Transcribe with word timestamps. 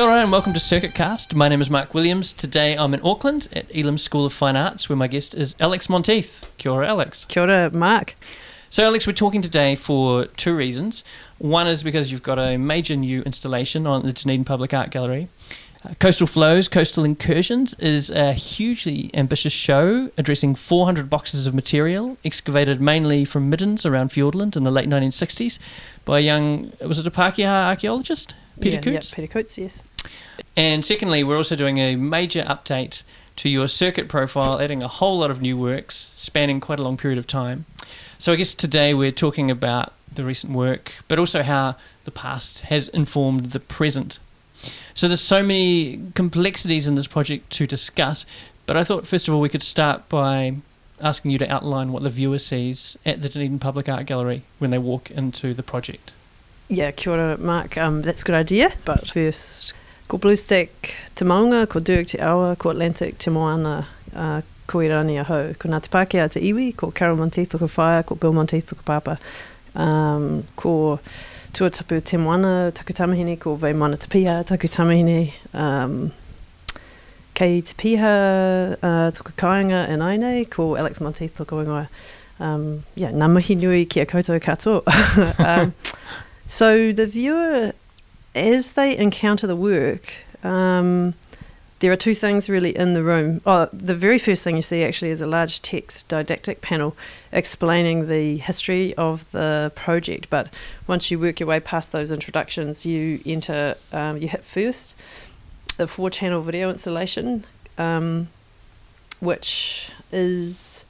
Kia 0.00 0.08
ora 0.08 0.22
and 0.22 0.32
welcome 0.32 0.54
to 0.54 0.58
Circuit 0.58 0.94
Cast. 0.94 1.34
My 1.34 1.46
name 1.46 1.60
is 1.60 1.68
Mark 1.68 1.92
Williams. 1.92 2.32
Today 2.32 2.74
I'm 2.74 2.94
in 2.94 3.02
Auckland 3.04 3.48
at 3.52 3.66
Elam 3.76 3.98
School 3.98 4.24
of 4.24 4.32
Fine 4.32 4.56
Arts 4.56 4.88
where 4.88 4.96
my 4.96 5.06
guest 5.06 5.34
is 5.34 5.54
Alex 5.60 5.90
Monteith. 5.90 6.50
Kia 6.56 6.72
ora, 6.72 6.88
Alex. 6.88 7.26
Kia 7.26 7.42
ora, 7.42 7.70
Mark. 7.74 8.14
So, 8.70 8.82
Alex, 8.82 9.06
we're 9.06 9.12
talking 9.12 9.42
today 9.42 9.74
for 9.74 10.24
two 10.24 10.56
reasons. 10.56 11.04
One 11.36 11.68
is 11.68 11.82
because 11.82 12.10
you've 12.10 12.22
got 12.22 12.38
a 12.38 12.56
major 12.56 12.96
new 12.96 13.20
installation 13.24 13.86
on 13.86 14.06
the 14.06 14.14
Dunedin 14.14 14.46
Public 14.46 14.72
Art 14.72 14.88
Gallery. 14.88 15.28
Uh, 15.82 15.94
Coastal 15.98 16.26
Flows, 16.26 16.68
Coastal 16.68 17.04
Incursions 17.04 17.74
is 17.74 18.10
a 18.10 18.34
hugely 18.34 19.10
ambitious 19.14 19.52
show 19.52 20.10
addressing 20.18 20.54
400 20.54 21.08
boxes 21.08 21.46
of 21.46 21.54
material 21.54 22.18
excavated 22.22 22.80
mainly 22.80 23.24
from 23.24 23.48
middens 23.48 23.86
around 23.86 24.10
Fiordland 24.10 24.56
in 24.56 24.64
the 24.64 24.70
late 24.70 24.88
1960s 24.88 25.58
by 26.04 26.18
a 26.18 26.22
young, 26.22 26.72
was 26.86 26.98
it 26.98 27.06
a 27.06 27.10
Pākehā 27.10 27.68
archaeologist? 27.68 28.34
Peter 28.60 28.76
yeah, 28.76 28.82
Coutts? 28.82 29.10
Yeah, 29.10 29.16
Peter 29.16 29.32
Coates, 29.32 29.56
yes. 29.56 29.84
And 30.54 30.84
secondly, 30.84 31.24
we're 31.24 31.38
also 31.38 31.56
doing 31.56 31.78
a 31.78 31.96
major 31.96 32.42
update 32.42 33.02
to 33.36 33.48
your 33.48 33.66
circuit 33.66 34.06
profile, 34.08 34.60
adding 34.60 34.82
a 34.82 34.88
whole 34.88 35.18
lot 35.18 35.30
of 35.30 35.40
new 35.40 35.56
works 35.56 36.10
spanning 36.14 36.60
quite 36.60 36.78
a 36.78 36.82
long 36.82 36.98
period 36.98 37.18
of 37.18 37.26
time. 37.26 37.64
So 38.18 38.32
I 38.32 38.36
guess 38.36 38.52
today 38.52 38.92
we're 38.92 39.12
talking 39.12 39.50
about 39.50 39.94
the 40.12 40.24
recent 40.24 40.52
work, 40.52 40.92
but 41.08 41.18
also 41.18 41.42
how 41.42 41.76
the 42.04 42.10
past 42.10 42.62
has 42.62 42.88
informed 42.88 43.46
the 43.46 43.60
present. 43.60 44.18
So 44.94 45.08
there's 45.08 45.20
so 45.20 45.42
many 45.42 46.00
complexities 46.14 46.86
in 46.86 46.94
this 46.94 47.06
project 47.06 47.50
to 47.50 47.66
discuss, 47.66 48.26
but 48.66 48.76
I 48.76 48.84
thought 48.84 49.06
first 49.06 49.28
of 49.28 49.34
all 49.34 49.40
we 49.40 49.48
could 49.48 49.62
start 49.62 50.08
by 50.08 50.56
asking 51.00 51.30
you 51.30 51.38
to 51.38 51.50
outline 51.50 51.92
what 51.92 52.02
the 52.02 52.10
viewer 52.10 52.38
sees 52.38 52.98
at 53.06 53.22
the 53.22 53.28
Dunedin 53.28 53.58
Public 53.58 53.88
Art 53.88 54.06
Gallery 54.06 54.42
when 54.58 54.70
they 54.70 54.78
walk 54.78 55.10
into 55.10 55.54
the 55.54 55.62
project. 55.62 56.12
Yeah, 56.68 56.92
kia 56.92 57.12
ora, 57.12 57.36
Mark. 57.38 57.76
Um, 57.76 58.00
that's 58.02 58.22
a 58.22 58.24
good 58.24 58.36
idea, 58.36 58.72
but 58.84 59.10
first, 59.10 59.74
ko 60.08 60.18
BlueStack 60.18 60.68
te 61.16 61.24
maunga, 61.24 61.68
ko 61.68 61.80
Derg 61.80 62.06
te 62.06 62.18
awa, 62.18 62.54
ko 62.56 62.70
Atlantic 62.70 63.18
te 63.18 63.30
moana, 63.30 63.88
uh, 64.14 64.42
ko 64.68 64.78
Irani 64.78 65.18
a. 65.20 65.24
Ko 65.58 65.68
Ngāti 65.68 65.90
Pākehā 65.90 66.30
te 66.30 66.40
iwi, 66.40 66.76
ko 66.76 66.92
Carol 66.92 67.16
Monteith 67.16 67.50
toko 67.50 67.66
whaia, 67.66 68.06
ko 68.06 68.14
Bill 68.14 68.32
Monteith 68.32 68.66
toko 68.66 68.82
papa. 68.82 69.18
Um, 69.74 70.44
ko 70.54 71.00
Tuatapu 71.52 72.02
te 72.04 72.16
moana, 72.16 72.70
taku 72.72 72.92
tamahine, 72.92 73.38
ko 73.38 73.56
Vai 73.56 73.72
Mana 73.72 73.96
te 73.96 74.06
taku 74.06 74.68
tamahine. 74.68 75.32
Um, 75.52 76.12
kei 77.34 77.60
te 77.60 77.74
piha, 77.74 78.76
uh, 78.82 79.10
aine, 80.02 80.50
ko 80.50 80.76
Alex 80.76 81.00
Monteith 81.00 81.36
toko 81.36 81.64
ingoa. 81.64 81.88
Um, 82.38 82.84
yeah, 82.94 83.10
ngā 83.10 83.56
nui 83.56 83.84
ki 83.84 84.00
a 84.00 84.06
koutou 84.06 84.40
katoa. 84.40 84.82
um, 85.38 85.74
so 86.46 86.92
the 86.92 87.06
viewer, 87.06 87.72
as 88.34 88.72
they 88.72 88.96
encounter 88.96 89.46
the 89.46 89.56
work, 89.56 90.12
um, 90.44 91.14
there 91.80 91.90
are 91.90 91.96
two 91.96 92.14
things 92.14 92.48
really 92.48 92.76
in 92.76 92.92
the 92.92 93.02
room. 93.02 93.40
Oh, 93.46 93.68
the 93.72 93.94
very 93.94 94.18
first 94.18 94.44
thing 94.44 94.56
you 94.56 94.62
see 94.62 94.84
actually 94.84 95.10
is 95.10 95.22
a 95.22 95.26
large 95.26 95.62
text 95.62 96.08
didactic 96.08 96.60
panel 96.60 96.94
explaining 97.32 98.06
the 98.06 98.36
history 98.36 98.94
of 98.94 99.30
the 99.32 99.72
project. 99.74 100.28
But 100.28 100.52
once 100.86 101.10
you 101.10 101.18
work 101.18 101.40
your 101.40 101.48
way 101.48 101.58
past 101.58 101.92
those 101.92 102.10
introductions, 102.10 102.84
you 102.84 103.20
enter, 103.24 103.76
um, 103.92 104.18
you 104.18 104.28
hit 104.28 104.44
first 104.44 104.94
the 105.78 105.86
four 105.86 106.10
channel 106.10 106.42
video 106.42 106.68
installation, 106.68 107.46
um, 107.78 108.28
which 109.20 109.90
is 110.12 110.84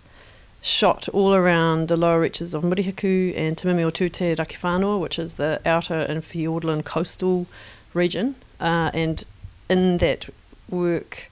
shot 0.61 1.09
all 1.11 1.33
around 1.33 1.87
the 1.87 1.97
lower 1.97 2.21
reaches 2.21 2.53
of 2.53 2.65
Murihiku 2.65 3.33
and 3.37 3.57
Te 3.57 3.69
Mimi 3.69 3.85
o 3.85 3.91
Tū 3.91 4.11
Te 4.11 4.35
Rakiwhānoa, 4.35 5.01
which 5.01 5.21
is 5.21 5.35
the 5.35 5.61
outer 5.65 6.01
and 6.01 6.23
Fiordland 6.23 6.85
coastal 6.85 7.47
region. 7.95 8.35
Uh, 8.59 8.91
and 8.93 9.25
in 9.69 9.99
that 9.99 10.29
work, 10.71 11.31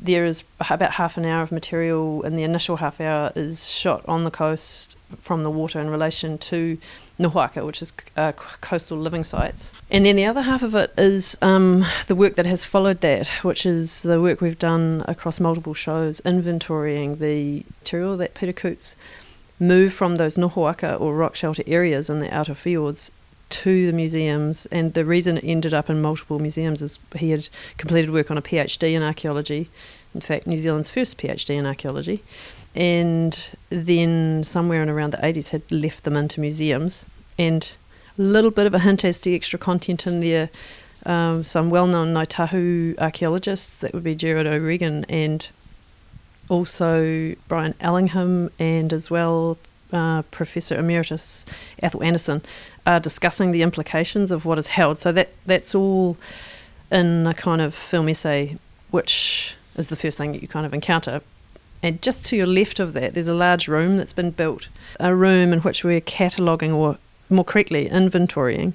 there 0.00 0.24
is 0.24 0.42
about 0.68 0.92
half 0.92 1.16
an 1.16 1.24
hour 1.24 1.42
of 1.42 1.52
material, 1.52 2.22
and 2.22 2.38
the 2.38 2.42
initial 2.42 2.76
half 2.76 3.00
hour 3.00 3.32
is 3.34 3.70
shot 3.70 4.04
on 4.08 4.24
the 4.24 4.30
coast 4.30 4.96
from 5.20 5.42
the 5.44 5.50
water 5.50 5.80
in 5.80 5.90
relation 5.90 6.38
to 6.38 6.78
Nohoaka, 7.18 7.64
which 7.64 7.82
is 7.82 7.92
uh, 8.16 8.32
coastal 8.32 8.98
living 8.98 9.22
sites. 9.24 9.72
And 9.90 10.04
then 10.04 10.16
the 10.16 10.26
other 10.26 10.42
half 10.42 10.62
of 10.62 10.74
it 10.74 10.92
is 10.98 11.36
um, 11.40 11.84
the 12.08 12.14
work 12.14 12.34
that 12.34 12.46
has 12.46 12.64
followed 12.64 13.00
that, 13.02 13.28
which 13.42 13.64
is 13.64 14.02
the 14.02 14.20
work 14.20 14.40
we've 14.40 14.58
done 14.58 15.04
across 15.06 15.38
multiple 15.38 15.74
shows, 15.74 16.20
inventorying 16.22 17.18
the 17.18 17.64
material 17.80 18.16
that 18.16 18.34
Peter 18.34 18.52
Coutts 18.52 18.96
moved 19.60 19.94
from 19.94 20.16
those 20.16 20.36
Nohoaka 20.36 21.00
or 21.00 21.14
rock 21.14 21.36
shelter 21.36 21.62
areas 21.66 22.10
in 22.10 22.18
the 22.18 22.34
outer 22.34 22.54
fjords 22.54 23.12
to 23.52 23.86
the 23.90 23.96
museums. 23.96 24.66
And 24.66 24.94
the 24.94 25.04
reason 25.04 25.38
it 25.38 25.44
ended 25.44 25.72
up 25.72 25.88
in 25.88 26.02
multiple 26.02 26.38
museums 26.38 26.82
is 26.82 26.98
he 27.16 27.30
had 27.30 27.48
completed 27.78 28.10
work 28.10 28.30
on 28.30 28.38
a 28.38 28.42
PhD 28.42 28.92
in 28.92 29.02
archaeology, 29.02 29.70
in 30.14 30.20
fact, 30.20 30.46
New 30.46 30.56
Zealand's 30.56 30.90
first 30.90 31.18
PhD 31.18 31.56
in 31.56 31.66
archaeology 31.66 32.22
and 32.74 33.50
then 33.68 34.42
somewhere 34.44 34.82
in 34.82 34.88
around 34.88 35.12
the 35.12 35.18
80s 35.18 35.50
had 35.50 35.62
left 35.70 36.04
them 36.04 36.16
into 36.16 36.40
museums 36.40 37.04
and 37.38 37.72
a 38.18 38.22
little 38.22 38.50
bit 38.50 38.66
of 38.66 38.74
a 38.74 38.78
hint 38.78 39.04
as 39.04 39.20
to 39.20 39.34
extra 39.34 39.58
content 39.58 40.06
in 40.06 40.20
there 40.20 40.48
um, 41.04 41.42
some 41.44 41.68
well-known 41.68 42.14
Ngāi 42.14 42.26
Tahu 42.26 42.98
archaeologists 42.98 43.80
that 43.80 43.92
would 43.92 44.04
be 44.04 44.14
Gerard 44.14 44.46
O'Regan 44.46 45.04
and 45.08 45.48
also 46.48 47.34
Brian 47.48 47.74
Allingham 47.80 48.50
and 48.58 48.92
as 48.92 49.10
well 49.10 49.58
uh, 49.92 50.22
Professor 50.30 50.76
Emeritus 50.76 51.44
Atholl 51.82 52.04
Anderson 52.04 52.40
are 52.86 53.00
discussing 53.00 53.50
the 53.50 53.62
implications 53.62 54.30
of 54.30 54.44
what 54.44 54.58
is 54.58 54.68
held 54.68 54.98
so 54.98 55.12
that 55.12 55.30
that's 55.46 55.74
all 55.74 56.16
in 56.90 57.26
a 57.26 57.34
kind 57.34 57.60
of 57.60 57.74
film 57.74 58.08
essay 58.08 58.56
which 58.90 59.54
is 59.76 59.88
the 59.88 59.96
first 59.96 60.18
thing 60.18 60.32
that 60.32 60.42
you 60.42 60.48
kind 60.48 60.66
of 60.66 60.74
encounter 60.74 61.20
and 61.82 62.00
just 62.00 62.24
to 62.26 62.36
your 62.36 62.46
left 62.46 62.78
of 62.78 62.92
that, 62.92 63.14
there's 63.14 63.28
a 63.28 63.34
large 63.34 63.66
room 63.66 63.96
that's 63.96 64.12
been 64.12 64.30
built, 64.30 64.68
a 65.00 65.14
room 65.14 65.52
in 65.52 65.60
which 65.60 65.82
we're 65.82 66.00
cataloguing, 66.00 66.72
or 66.72 66.96
more 67.28 67.44
correctly, 67.44 67.88
inventorying 67.88 68.74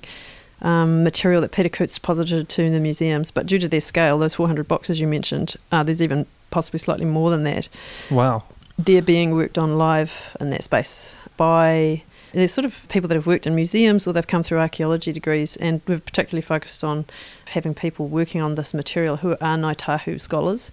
um, 0.61 1.03
material 1.03 1.41
that 1.41 1.51
Peter 1.51 1.69
Coutts 1.69 1.95
deposited 1.95 2.49
to 2.49 2.69
the 2.69 2.79
museums. 2.79 3.31
But 3.31 3.45
due 3.45 3.59
to 3.59 3.67
their 3.67 3.81
scale, 3.81 4.17
those 4.17 4.33
400 4.33 4.67
boxes 4.67 4.99
you 4.99 5.07
mentioned, 5.07 5.55
uh, 5.71 5.83
there's 5.83 6.01
even 6.01 6.25
possibly 6.51 6.79
slightly 6.79 7.05
more 7.05 7.29
than 7.29 7.43
that. 7.43 7.69
Wow. 8.11 8.43
They're 8.77 9.01
being 9.01 9.31
worked 9.31 9.57
on 9.57 9.77
live 9.77 10.35
in 10.39 10.49
that 10.49 10.63
space 10.63 11.17
by 11.37 12.03
there's 12.33 12.51
sort 12.51 12.65
of 12.65 12.87
people 12.89 13.07
that 13.07 13.15
have 13.15 13.27
worked 13.27 13.47
in 13.47 13.55
museums 13.55 14.07
or 14.07 14.13
they've 14.13 14.27
come 14.27 14.43
through 14.43 14.59
archaeology 14.59 15.11
degrees, 15.11 15.55
and 15.57 15.81
we've 15.87 16.03
particularly 16.05 16.41
focused 16.41 16.83
on 16.83 17.05
having 17.47 17.73
people 17.73 18.07
working 18.07 18.41
on 18.41 18.55
this 18.55 18.73
material 18.73 19.17
who 19.17 19.31
are 19.31 19.37
Ngāi 19.37 19.75
Tahu 19.75 20.19
scholars 20.19 20.71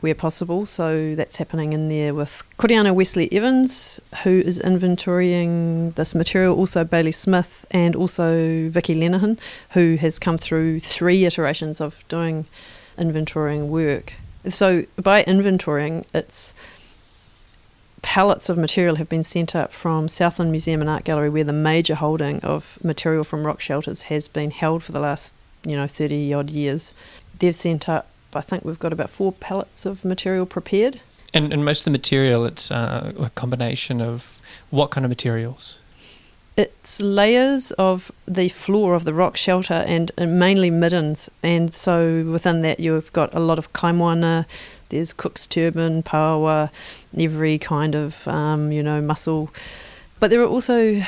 where 0.00 0.14
possible. 0.14 0.64
So 0.66 1.14
that's 1.14 1.36
happening 1.36 1.72
in 1.72 1.88
there 1.88 2.14
with 2.14 2.42
Koriana 2.58 2.94
Wesley 2.94 3.32
Evans, 3.32 4.00
who 4.22 4.40
is 4.44 4.58
inventorying 4.58 5.94
this 5.96 6.14
material, 6.14 6.56
also 6.56 6.84
Bailey 6.84 7.12
Smith, 7.12 7.66
and 7.70 7.96
also 7.96 8.68
Vicky 8.68 8.94
Lenehan, 8.94 9.38
who 9.70 9.96
has 9.96 10.18
come 10.18 10.38
through 10.38 10.80
three 10.80 11.24
iterations 11.24 11.80
of 11.80 12.04
doing 12.08 12.46
inventorying 12.96 13.68
work. 13.68 14.14
So 14.48 14.84
by 14.96 15.24
inventorying, 15.24 16.04
it's 16.14 16.54
pallets 18.02 18.48
of 18.48 18.58
material 18.58 18.96
have 18.96 19.08
been 19.08 19.24
sent 19.24 19.54
up 19.54 19.72
from 19.72 20.08
Southland 20.08 20.50
Museum 20.50 20.80
and 20.80 20.90
Art 20.90 21.04
Gallery, 21.04 21.28
where 21.28 21.44
the 21.44 21.52
major 21.52 21.94
holding 21.94 22.40
of 22.40 22.78
material 22.82 23.24
from 23.24 23.46
rock 23.46 23.60
shelters 23.60 24.02
has 24.02 24.28
been 24.28 24.50
held 24.50 24.82
for 24.82 24.92
the 24.92 25.00
last, 25.00 25.34
you 25.64 25.76
know, 25.76 25.86
30 25.86 26.32
odd 26.34 26.50
years. 26.50 26.94
They've 27.38 27.54
sent 27.54 27.88
up 27.88 28.08
I 28.34 28.40
think 28.40 28.64
we've 28.64 28.78
got 28.78 28.92
about 28.92 29.10
four 29.10 29.32
pallets 29.32 29.86
of 29.86 30.04
material 30.04 30.46
prepared. 30.46 31.00
And, 31.32 31.52
and 31.52 31.64
most 31.64 31.80
of 31.80 31.84
the 31.86 31.90
material, 31.90 32.44
it's 32.44 32.70
uh, 32.70 33.12
a 33.18 33.30
combination 33.30 34.00
of 34.00 34.40
what 34.70 34.90
kind 34.90 35.04
of 35.04 35.10
materials? 35.10 35.78
It's 36.56 37.00
layers 37.00 37.70
of 37.72 38.10
the 38.26 38.48
floor 38.48 38.94
of 38.94 39.04
the 39.04 39.14
rock 39.14 39.36
shelter 39.36 39.84
and, 39.86 40.10
and 40.16 40.38
mainly 40.38 40.70
middens. 40.70 41.30
And 41.42 41.74
so 41.74 42.24
within 42.24 42.62
that, 42.62 42.80
you've 42.80 43.12
got 43.12 43.32
a 43.34 43.40
lot 43.40 43.58
of 43.58 43.72
kaimoana, 43.72 44.44
there's 44.88 45.12
cook's 45.12 45.46
turban, 45.46 46.02
paua, 46.02 46.70
every 47.18 47.58
kind 47.58 47.94
of, 47.94 48.26
um, 48.28 48.72
you 48.72 48.82
know, 48.82 49.00
mussel. 49.00 49.50
But 50.20 50.30
there 50.30 50.40
are 50.42 50.46
also 50.46 51.02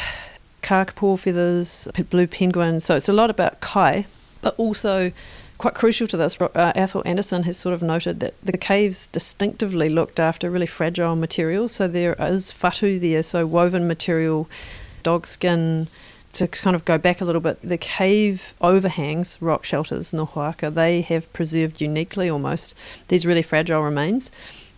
kakapo 0.63 1.19
feathers, 1.19 1.89
blue 2.11 2.27
penguin. 2.27 2.81
So 2.81 2.97
it's 2.97 3.09
a 3.09 3.13
lot 3.13 3.31
about 3.31 3.61
kai, 3.61 4.07
but 4.41 4.55
also 4.57 5.13
quite 5.59 5.75
crucial 5.75 6.07
to 6.07 6.17
this, 6.17 6.41
uh, 6.41 6.73
Atholl 6.75 7.03
Anderson 7.05 7.43
has 7.43 7.59
sort 7.59 7.75
of 7.75 7.83
noted 7.83 8.21
that 8.21 8.35
the 8.43 8.57
caves 8.57 9.09
distinctively 9.09 9.91
looked 9.91 10.19
after 10.19 10.51
really 10.51 10.67
fragile 10.67 11.17
material. 11.17 11.69
So 11.69 11.87
there 11.87 12.15
is 12.19 12.53
whatu 12.53 12.99
there, 12.99 13.23
so 13.23 13.47
woven 13.47 13.87
material, 13.87 14.49
dog 15.03 15.27
skin. 15.27 15.89
To 16.35 16.47
kind 16.47 16.77
of 16.77 16.85
go 16.85 16.97
back 16.97 17.21
a 17.21 17.25
little 17.25 17.41
bit, 17.41 17.61
the 17.61 17.77
cave 17.77 18.55
overhangs, 18.61 19.37
rock 19.41 19.65
shelters, 19.65 20.13
Nohoaka, 20.13 20.73
they 20.73 21.01
have 21.01 21.31
preserved 21.33 21.81
uniquely 21.81 22.31
almost 22.31 22.75
these 23.09 23.27
really 23.27 23.43
fragile 23.43 23.83
remains, 23.83 24.31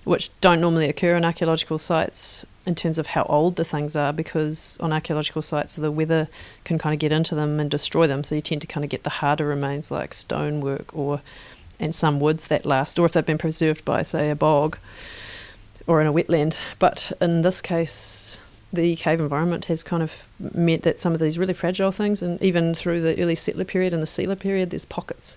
which 0.05 0.31
don't 0.41 0.61
normally 0.61 0.89
occur 0.89 1.15
in 1.17 1.25
archaeological 1.25 1.79
sites. 1.79 2.47
in 2.65 2.75
terms 2.75 2.99
of 2.99 3.09
how 3.09 3.25
old 3.25 3.57
the 3.57 3.65
things 3.65 3.97
are 3.97 4.13
because 4.13 4.79
on 4.81 4.93
archaeological 4.93 5.43
sites 5.43 5.75
the 5.75 5.91
weather 5.91 6.29
can 6.65 6.79
kind 6.79 6.95
of 6.95 7.01
get 7.01 7.13
into 7.13 7.35
them 7.35 7.59
and 7.59 7.71
destroy 7.71 8.07
them 8.07 8.23
so 8.23 8.35
you 8.35 8.41
tend 8.41 8.61
to 8.61 8.67
kind 8.67 8.85
of 8.85 8.91
get 8.91 9.03
the 9.03 9.11
harder 9.11 9.47
remains 9.47 9.91
like 9.91 10.15
stonework 10.15 10.97
or 10.97 11.21
and 11.81 11.95
some 11.95 12.21
woods 12.21 12.47
that 12.47 12.65
last 12.65 12.99
or 12.99 13.07
if 13.07 13.13
they've 13.13 13.27
been 13.27 13.39
preserved 13.39 13.85
by 13.85 14.03
say 14.03 14.31
a 14.31 14.37
bog 14.37 14.79
or 15.87 16.01
in 16.01 16.07
a 16.07 16.13
wetland 16.13 16.57
but 16.79 17.11
in 17.21 17.43
this 17.43 17.61
case 17.61 18.39
the 18.73 18.97
cave 18.97 19.21
environment 19.21 19.67
has 19.67 19.83
kind 19.83 20.03
of 20.03 20.13
meant 20.55 20.83
that 20.83 20.99
some 20.99 21.13
of 21.13 21.21
these 21.21 21.39
really 21.39 21.53
fragile 21.53 21.93
things 21.93 22.23
and 22.23 22.41
even 22.43 22.75
through 22.75 23.01
the 23.01 23.21
early 23.23 23.35
settler 23.35 23.65
period 23.65 23.93
and 23.93 24.03
the 24.03 24.07
sealer 24.07 24.37
period 24.37 24.71
there's 24.71 24.85
pockets 24.85 25.37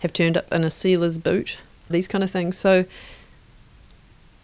have 0.00 0.12
turned 0.12 0.36
up 0.36 0.52
in 0.52 0.64
a 0.64 0.70
sealer's 0.70 1.16
boot 1.16 1.56
these 1.88 2.06
kind 2.06 2.22
of 2.22 2.30
things 2.30 2.58
so 2.58 2.84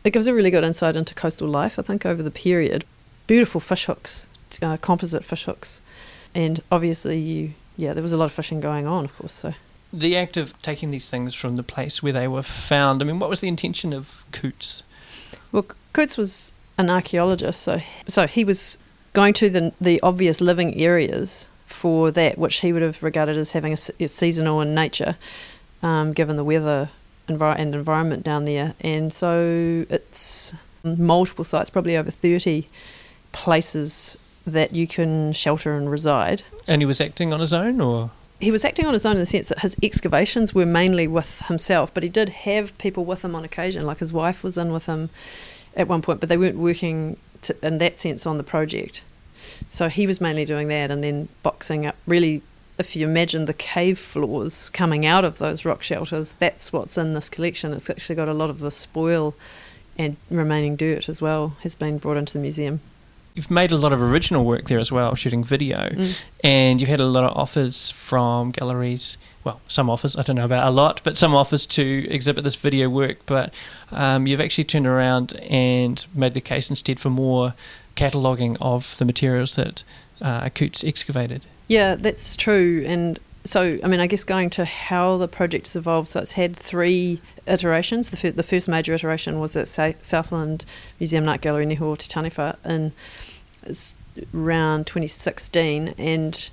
it 0.04 0.12
gives 0.12 0.26
a 0.26 0.34
really 0.34 0.50
good 0.50 0.64
insight 0.64 0.96
into 0.96 1.14
coastal 1.14 1.48
life, 1.48 1.78
I 1.78 1.82
think, 1.82 2.06
over 2.06 2.22
the 2.22 2.30
period. 2.30 2.84
Beautiful 3.26 3.60
fish 3.60 3.86
hooks, 3.86 4.28
uh, 4.62 4.76
composite 4.78 5.24
fish 5.24 5.44
hooks, 5.44 5.80
and 6.34 6.62
obviously, 6.72 7.18
you 7.18 7.52
yeah, 7.76 7.94
there 7.94 8.02
was 8.02 8.12
a 8.12 8.16
lot 8.16 8.26
of 8.26 8.32
fishing 8.32 8.60
going 8.60 8.86
on, 8.86 9.04
of 9.04 9.16
course. 9.16 9.32
So 9.32 9.54
the 9.92 10.16
act 10.16 10.36
of 10.36 10.60
taking 10.62 10.90
these 10.90 11.08
things 11.08 11.34
from 11.34 11.56
the 11.56 11.62
place 11.62 12.02
where 12.02 12.12
they 12.12 12.28
were 12.28 12.42
found. 12.42 13.02
I 13.02 13.04
mean, 13.04 13.18
what 13.18 13.30
was 13.30 13.40
the 13.40 13.48
intention 13.48 13.92
of 13.92 14.24
Coutts? 14.32 14.82
Well, 15.52 15.66
Coutts 15.92 16.16
was 16.16 16.52
an 16.80 16.90
archaeologist, 16.90 17.60
so 17.60 17.80
so 18.06 18.26
he 18.26 18.44
was 18.44 18.78
going 19.12 19.34
to 19.34 19.50
the 19.50 19.72
the 19.80 20.00
obvious 20.02 20.40
living 20.40 20.74
areas 20.80 21.48
for 21.66 22.10
that, 22.10 22.36
which 22.36 22.56
he 22.56 22.72
would 22.72 22.82
have 22.82 23.02
regarded 23.02 23.38
as 23.38 23.52
having 23.52 23.72
a, 23.72 23.78
a 24.00 24.08
seasonal 24.08 24.60
in 24.60 24.74
nature, 24.74 25.16
um, 25.82 26.12
given 26.12 26.36
the 26.36 26.44
weather 26.44 26.90
envi- 27.28 27.58
and 27.58 27.74
environment 27.74 28.24
down 28.24 28.44
there. 28.44 28.74
And 28.80 29.12
so 29.12 29.86
it's 29.88 30.52
multiple 30.82 31.44
sites, 31.44 31.70
probably 31.70 31.96
over 31.96 32.10
30 32.10 32.66
places 33.32 34.18
that 34.46 34.74
you 34.74 34.86
can 34.86 35.32
shelter 35.32 35.76
and 35.76 35.90
reside. 35.90 36.42
And 36.66 36.82
he 36.82 36.86
was 36.86 37.00
acting 37.00 37.32
on 37.32 37.40
his 37.40 37.52
own, 37.52 37.80
or? 37.80 38.10
He 38.40 38.50
was 38.50 38.64
acting 38.64 38.86
on 38.86 38.94
his 38.94 39.04
own 39.04 39.12
in 39.12 39.20
the 39.20 39.26
sense 39.26 39.48
that 39.48 39.60
his 39.60 39.76
excavations 39.82 40.54
were 40.54 40.66
mainly 40.66 41.06
with 41.06 41.40
himself, 41.40 41.92
but 41.92 42.02
he 42.02 42.08
did 42.08 42.30
have 42.30 42.76
people 42.78 43.04
with 43.04 43.24
him 43.24 43.34
on 43.34 43.44
occasion, 43.44 43.86
like 43.86 43.98
his 43.98 44.12
wife 44.12 44.42
was 44.42 44.58
in 44.58 44.72
with 44.72 44.86
him 44.86 45.10
at 45.76 45.88
one 45.88 46.02
point, 46.02 46.20
but 46.20 46.28
they 46.28 46.36
weren't 46.36 46.58
working 46.58 47.16
to, 47.42 47.56
in 47.66 47.78
that 47.78 47.96
sense 47.96 48.26
on 48.26 48.36
the 48.36 48.42
project. 48.42 49.02
So 49.68 49.88
he 49.88 50.06
was 50.06 50.20
mainly 50.20 50.44
doing 50.44 50.68
that 50.68 50.90
and 50.90 51.02
then 51.02 51.28
boxing 51.42 51.86
up, 51.86 51.96
really 52.06 52.42
if 52.80 52.96
you 52.96 53.06
imagine 53.06 53.44
the 53.44 53.52
cave 53.52 53.98
floors 53.98 54.70
coming 54.70 55.04
out 55.04 55.22
of 55.22 55.36
those 55.36 55.66
rock 55.66 55.82
shelters, 55.82 56.32
that's 56.38 56.72
what's 56.72 56.96
in 56.96 57.12
this 57.12 57.28
collection. 57.28 57.74
It's 57.74 57.90
actually 57.90 58.16
got 58.16 58.28
a 58.28 58.32
lot 58.32 58.48
of 58.48 58.60
the 58.60 58.70
spoil 58.70 59.34
and 59.98 60.16
remaining 60.30 60.76
dirt 60.76 61.08
as 61.08 61.20
well 61.20 61.56
has 61.62 61.74
been 61.74 61.98
brought 61.98 62.16
into 62.16 62.32
the 62.32 62.38
museum. 62.38 62.80
You've 63.34 63.50
made 63.50 63.70
a 63.72 63.76
lot 63.76 63.92
of 63.92 64.02
original 64.02 64.44
work 64.44 64.66
there 64.66 64.78
as 64.78 64.90
well, 64.90 65.14
shooting 65.14 65.44
video, 65.44 65.88
mm. 65.90 66.20
and 66.42 66.80
you've 66.80 66.90
had 66.90 67.00
a 67.00 67.06
lot 67.06 67.24
of 67.24 67.36
offers 67.36 67.90
from 67.90 68.50
galleries. 68.50 69.16
Well, 69.44 69.60
some 69.68 69.88
offers, 69.88 70.16
I 70.16 70.22
don't 70.22 70.36
know 70.36 70.44
about 70.44 70.66
a 70.66 70.70
lot, 70.70 71.00
but 71.04 71.16
some 71.16 71.34
offers 71.34 71.64
to 71.66 72.06
exhibit 72.10 72.44
this 72.44 72.56
video 72.56 72.88
work. 72.88 73.18
But 73.26 73.54
um, 73.92 74.26
you've 74.26 74.40
actually 74.40 74.64
turned 74.64 74.86
around 74.86 75.34
and 75.48 76.04
made 76.14 76.34
the 76.34 76.40
case 76.40 76.70
instead 76.70 76.98
for 76.98 77.08
more 77.08 77.54
cataloguing 77.94 78.56
of 78.60 78.98
the 78.98 79.04
materials 79.04 79.54
that 79.54 79.84
uh, 80.20 80.48
Coutts 80.50 80.84
excavated. 80.84 81.42
Yeah, 81.68 81.94
that's 81.94 82.36
true. 82.36 82.84
And 82.86 83.18
so, 83.44 83.78
I 83.82 83.88
mean, 83.88 84.00
I 84.00 84.06
guess 84.06 84.24
going 84.24 84.50
to 84.50 84.64
how 84.64 85.16
the 85.16 85.28
project's 85.28 85.74
evolved, 85.74 86.08
so 86.08 86.20
it's 86.20 86.32
had 86.32 86.54
three 86.56 87.20
iterations. 87.46 88.10
The, 88.10 88.16
fir- 88.16 88.30
the 88.32 88.42
first 88.42 88.68
major 88.68 88.94
iteration 88.94 89.40
was 89.40 89.56
at 89.56 89.66
Sa- 89.66 89.92
Southland 90.02 90.64
Museum 90.98 91.24
and 91.24 91.30
Art 91.30 91.40
Gallery 91.40 91.66
Neho 91.66 91.96
Te 91.96 92.08
Taniwha 92.08 92.56
in 92.66 92.92
around 94.34 94.86
2016. 94.86 95.94
And 95.96 96.50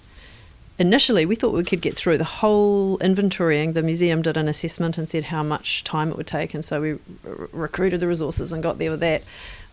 initially, 0.79 1.25
we 1.25 1.35
thought 1.35 1.53
we 1.53 1.65
could 1.65 1.81
get 1.81 1.97
through 1.97 2.17
the 2.17 2.23
whole 2.23 2.97
inventorying. 2.99 3.73
The 3.73 3.83
museum 3.83 4.21
did 4.21 4.37
an 4.37 4.47
assessment 4.47 4.97
and 4.97 5.09
said 5.09 5.25
how 5.25 5.43
much 5.43 5.83
time 5.83 6.09
it 6.09 6.15
would 6.15 6.27
take. 6.27 6.53
And 6.53 6.63
so 6.63 6.79
we 6.81 6.91
r- 6.91 7.49
recruited 7.51 7.99
the 7.99 8.07
resources 8.07 8.53
and 8.53 8.63
got 8.63 8.77
there 8.77 8.91
with 8.91 9.01
that 9.01 9.23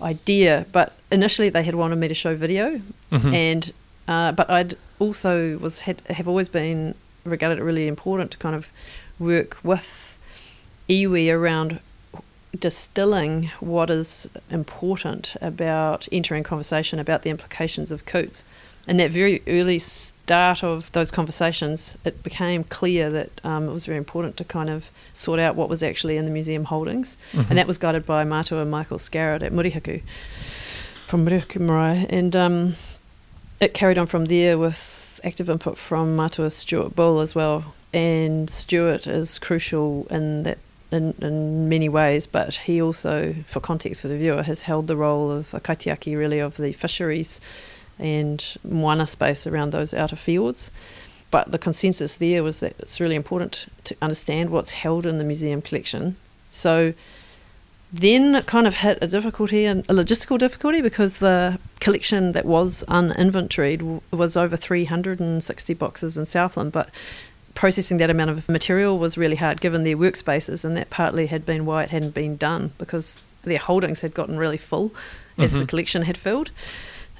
idea. 0.02 0.66
But 0.72 0.94
initially, 1.12 1.48
they 1.48 1.62
had 1.62 1.76
wanted 1.76 1.96
me 1.96 2.08
to 2.08 2.14
show 2.14 2.34
video. 2.34 2.80
Mm-hmm. 3.12 3.34
And 3.34 3.72
uh, 4.08 4.32
but 4.32 4.50
I'd 4.50 4.74
also 4.98 5.58
was 5.58 5.82
had, 5.82 6.02
have 6.10 6.28
always 6.28 6.48
been 6.48 6.94
regarded 7.24 7.58
it 7.58 7.62
really 7.62 7.88
important 7.88 8.30
to 8.32 8.38
kind 8.38 8.54
of 8.54 8.68
work 9.18 9.56
with 9.62 10.18
iwi 10.88 11.32
around 11.32 11.80
distilling 12.58 13.50
what 13.60 13.90
is 13.90 14.28
important 14.50 15.36
about 15.40 16.08
entering 16.12 16.42
conversation 16.42 16.98
about 16.98 17.22
the 17.22 17.30
implications 17.30 17.90
of 17.90 18.04
Coutts. 18.06 18.44
And 18.86 19.00
that 19.00 19.10
very 19.10 19.42
early 19.46 19.78
start 19.78 20.62
of 20.62 20.92
those 20.92 21.10
conversations, 21.10 21.96
it 22.04 22.22
became 22.22 22.64
clear 22.64 23.08
that 23.10 23.40
um, 23.42 23.66
it 23.66 23.72
was 23.72 23.86
very 23.86 23.96
important 23.96 24.36
to 24.36 24.44
kind 24.44 24.68
of 24.68 24.90
sort 25.14 25.40
out 25.40 25.56
what 25.56 25.70
was 25.70 25.82
actually 25.82 26.18
in 26.18 26.26
the 26.26 26.30
museum 26.30 26.64
holdings. 26.64 27.16
Mm-hmm. 27.32 27.48
And 27.48 27.58
that 27.58 27.66
was 27.66 27.78
guided 27.78 28.04
by 28.04 28.24
Matua 28.24 28.66
Michael 28.66 28.98
Skerrett 28.98 29.42
at 29.42 29.52
Murihiku, 29.52 30.02
from 31.06 31.24
Murihiku 31.24 31.60
Marae. 31.60 32.06
And 32.10 32.36
um, 32.36 32.76
it 33.58 33.72
carried 33.72 33.96
on 33.96 34.06
from 34.06 34.26
there 34.26 34.58
with 34.58 35.13
active 35.24 35.50
input 35.50 35.78
from 35.78 36.14
Matua 36.14 36.50
Stewart 36.50 36.94
Bull 36.94 37.20
as 37.20 37.34
well. 37.34 37.74
And 37.92 38.48
Stewart 38.50 39.06
is 39.06 39.38
crucial 39.38 40.06
in 40.10 40.42
that 40.44 40.58
in, 40.90 41.14
in 41.20 41.68
many 41.68 41.88
ways, 41.88 42.26
but 42.26 42.54
he 42.54 42.80
also, 42.80 43.34
for 43.48 43.58
context 43.60 44.02
for 44.02 44.08
the 44.08 44.16
viewer, 44.16 44.42
has 44.42 44.62
held 44.62 44.86
the 44.86 44.96
role 44.96 45.30
of 45.30 45.52
a 45.52 45.60
kaitiaki 45.60 46.16
really 46.16 46.38
of 46.38 46.56
the 46.56 46.72
fisheries 46.72 47.40
and 47.98 48.56
moana 48.64 49.06
space 49.06 49.46
around 49.46 49.70
those 49.70 49.92
outer 49.92 50.16
fields. 50.16 50.70
But 51.30 51.50
the 51.50 51.58
consensus 51.58 52.16
there 52.16 52.44
was 52.44 52.60
that 52.60 52.76
it's 52.78 53.00
really 53.00 53.16
important 53.16 53.66
to 53.84 53.96
understand 54.00 54.50
what's 54.50 54.70
held 54.70 55.04
in 55.04 55.18
the 55.18 55.24
museum 55.24 55.62
collection. 55.62 56.16
So 56.50 56.94
then 57.94 58.34
it 58.34 58.46
kind 58.46 58.66
of 58.66 58.74
hit 58.74 58.98
a 59.00 59.06
difficulty 59.06 59.66
and 59.66 59.80
a 59.88 59.94
logistical 59.94 60.36
difficulty 60.36 60.80
because 60.80 61.18
the 61.18 61.60
collection 61.78 62.32
that 62.32 62.44
was 62.44 62.82
uninventoried 62.88 63.82
was 64.10 64.36
over 64.36 64.56
360 64.56 65.74
boxes 65.74 66.18
in 66.18 66.24
Southland, 66.24 66.72
but 66.72 66.90
processing 67.54 67.98
that 67.98 68.10
amount 68.10 68.30
of 68.30 68.48
material 68.48 68.98
was 68.98 69.16
really 69.16 69.36
hard 69.36 69.60
given 69.60 69.84
their 69.84 69.96
workspaces, 69.96 70.64
and 70.64 70.76
that 70.76 70.90
partly 70.90 71.26
had 71.26 71.46
been 71.46 71.66
why 71.66 71.84
it 71.84 71.90
hadn't 71.90 72.14
been 72.14 72.36
done 72.36 72.72
because 72.78 73.20
their 73.44 73.58
holdings 73.58 74.00
had 74.00 74.12
gotten 74.12 74.38
really 74.38 74.56
full 74.56 74.92
as 75.38 75.52
mm-hmm. 75.52 75.60
the 75.60 75.66
collection 75.66 76.02
had 76.02 76.18
filled. 76.18 76.50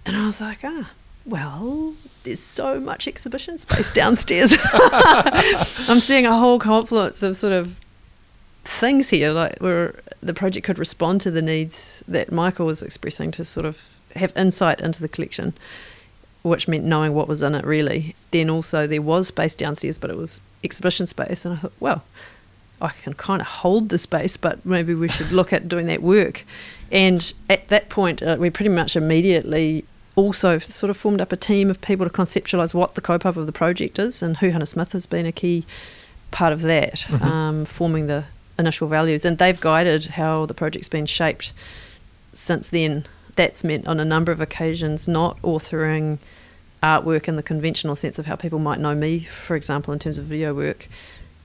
And 0.04 0.16
I 0.16 0.26
was 0.26 0.40
like, 0.40 0.58
ah, 0.64 0.90
well, 1.24 1.94
there's 2.24 2.40
so 2.40 2.80
much 2.80 3.06
exhibition 3.06 3.58
space 3.58 3.92
downstairs. 4.02 4.52
I'm 4.72 6.00
seeing 6.00 6.26
a 6.26 6.36
whole 6.36 6.58
confluence 6.58 7.22
of 7.22 7.36
sort 7.36 7.52
of 7.52 7.78
things 8.64 9.10
here, 9.10 9.30
like 9.30 9.58
where 9.58 10.00
the 10.24 10.34
project 10.34 10.64
could 10.64 10.78
respond 10.78 11.20
to 11.20 11.30
the 11.30 11.42
needs 11.42 12.02
that 12.08 12.32
Michael 12.32 12.66
was 12.66 12.82
expressing 12.82 13.30
to 13.32 13.44
sort 13.44 13.66
of 13.66 13.98
have 14.16 14.32
insight 14.36 14.80
into 14.80 15.00
the 15.00 15.08
collection, 15.08 15.52
which 16.42 16.66
meant 16.66 16.84
knowing 16.84 17.14
what 17.14 17.28
was 17.28 17.42
in 17.42 17.54
it 17.54 17.64
really. 17.64 18.16
Then 18.30 18.48
also 18.48 18.86
there 18.86 19.02
was 19.02 19.28
space 19.28 19.54
downstairs, 19.54 19.98
but 19.98 20.10
it 20.10 20.16
was 20.16 20.40
exhibition 20.62 21.06
space, 21.06 21.44
and 21.44 21.54
I 21.54 21.58
thought, 21.58 21.72
well, 21.78 22.04
I 22.80 22.88
can 22.88 23.14
kind 23.14 23.40
of 23.40 23.46
hold 23.46 23.90
the 23.90 23.98
space, 23.98 24.36
but 24.36 24.64
maybe 24.64 24.94
we 24.94 25.08
should 25.08 25.30
look 25.30 25.52
at 25.52 25.68
doing 25.68 25.86
that 25.86 26.02
work. 26.02 26.44
And 26.90 27.32
at 27.48 27.68
that 27.68 27.88
point, 27.88 28.22
uh, 28.22 28.36
we 28.38 28.50
pretty 28.50 28.70
much 28.70 28.96
immediately 28.96 29.84
also 30.16 30.58
sort 30.58 30.90
of 30.90 30.96
formed 30.96 31.20
up 31.20 31.32
a 31.32 31.36
team 31.36 31.70
of 31.70 31.80
people 31.80 32.06
to 32.06 32.12
conceptualise 32.12 32.72
what 32.72 32.94
the 32.94 33.00
kaupapa 33.00 33.36
of 33.36 33.46
the 33.46 33.52
project 33.52 33.98
is, 33.98 34.22
and 34.22 34.38
Huhana 34.38 34.66
Smith 34.66 34.92
has 34.92 35.06
been 35.06 35.26
a 35.26 35.32
key 35.32 35.66
part 36.30 36.52
of 36.52 36.62
that, 36.62 37.00
mm-hmm. 37.08 37.24
um, 37.24 37.64
forming 37.64 38.06
the 38.06 38.24
initial 38.58 38.88
values, 38.88 39.24
and 39.24 39.38
they've 39.38 39.60
guided 39.60 40.06
how 40.06 40.46
the 40.46 40.54
project's 40.54 40.88
been 40.88 41.06
shaped 41.06 41.52
since 42.32 42.68
then. 42.68 43.06
That's 43.36 43.64
meant 43.64 43.88
on 43.88 43.98
a 43.98 44.04
number 44.04 44.30
of 44.30 44.40
occasions 44.40 45.08
not 45.08 45.40
authoring 45.42 46.18
artwork 46.82 47.28
in 47.28 47.36
the 47.36 47.42
conventional 47.42 47.96
sense 47.96 48.18
of 48.18 48.26
how 48.26 48.36
people 48.36 48.58
might 48.58 48.78
know 48.78 48.94
me, 48.94 49.20
for 49.20 49.56
example, 49.56 49.92
in 49.92 49.98
terms 49.98 50.18
of 50.18 50.26
video 50.26 50.54
work, 50.54 50.88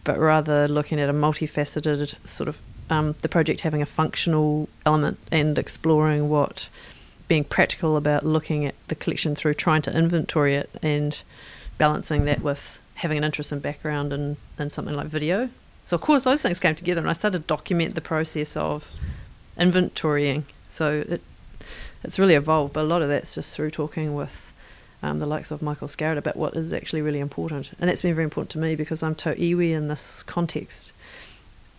but 0.04 0.20
rather 0.20 0.68
looking 0.68 1.00
at 1.00 1.10
a 1.10 1.14
multifaceted 1.14 2.14
sort 2.28 2.50
of 2.50 2.60
um, 2.90 3.16
the 3.22 3.30
project 3.30 3.62
having 3.62 3.82
a 3.82 3.86
functional 3.86 4.68
element 4.86 5.18
and 5.32 5.58
exploring 5.58 6.30
what 6.30 6.70
being 7.28 7.44
practical 7.44 7.96
about 7.96 8.26
looking 8.26 8.66
at 8.66 8.76
the 8.88 8.96
collection 8.96 9.36
through 9.36 9.54
trying 9.54 9.82
to 9.84 9.96
inventory 9.96 10.56
it 10.56 10.70
and 10.82 11.22
balancing 11.78 12.26
that 12.26 12.42
with 12.42 12.82
having 12.96 13.18
an 13.18 13.24
interest 13.24 13.52
in 13.52 13.60
background 13.60 14.12
and, 14.12 14.36
and 14.58 14.72
something 14.72 14.96
like 14.96 15.08
video 15.08 15.50
so 15.90 15.96
of 15.96 16.02
course 16.02 16.24
those 16.24 16.44
things 16.44 16.60
came 16.60 16.76
together, 16.76 17.02
and 17.02 17.10
I 17.10 17.14
started 17.14 17.40
to 17.40 17.48
document 17.48 17.96
the 17.96 18.02
process 18.02 18.56
of 18.56 18.88
inventorying. 19.58 20.44
So 20.68 21.04
it 21.10 21.22
it's 22.04 22.20
really 22.20 22.36
evolved, 22.36 22.74
but 22.74 22.82
a 22.82 22.84
lot 22.84 23.02
of 23.02 23.10
that's 23.10 23.34
just 23.34 23.56
through 23.56 23.72
talking 23.72 24.14
with 24.14 24.54
um, 25.02 25.18
the 25.18 25.26
likes 25.26 25.50
of 25.50 25.64
Michael 25.64 25.88
Skerrett 25.88 26.20
about 26.20 26.36
what 26.36 26.56
is 26.56 26.74
actually 26.74 27.02
really 27.02 27.18
important, 27.18 27.72
and 27.80 27.90
that's 27.90 28.04
been 28.04 28.14
very 28.14 28.24
important 28.24 28.52
to 28.52 28.60
me 28.60 28.76
because 28.76 29.02
I'm 29.02 29.16
tauiwi 29.16 29.72
in 29.72 29.88
this 29.88 30.22
context. 30.22 30.94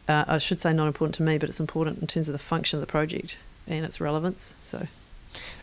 Uh, 0.08 0.24
I 0.26 0.38
should 0.38 0.60
say 0.60 0.72
not 0.72 0.88
important 0.88 1.14
to 1.14 1.22
me, 1.22 1.38
but 1.38 1.48
it's 1.48 1.60
important 1.60 2.00
in 2.00 2.08
terms 2.08 2.26
of 2.26 2.32
the 2.32 2.40
function 2.40 2.78
of 2.78 2.80
the 2.80 2.90
project 2.90 3.36
and 3.68 3.84
its 3.84 4.00
relevance. 4.00 4.56
So 4.60 4.88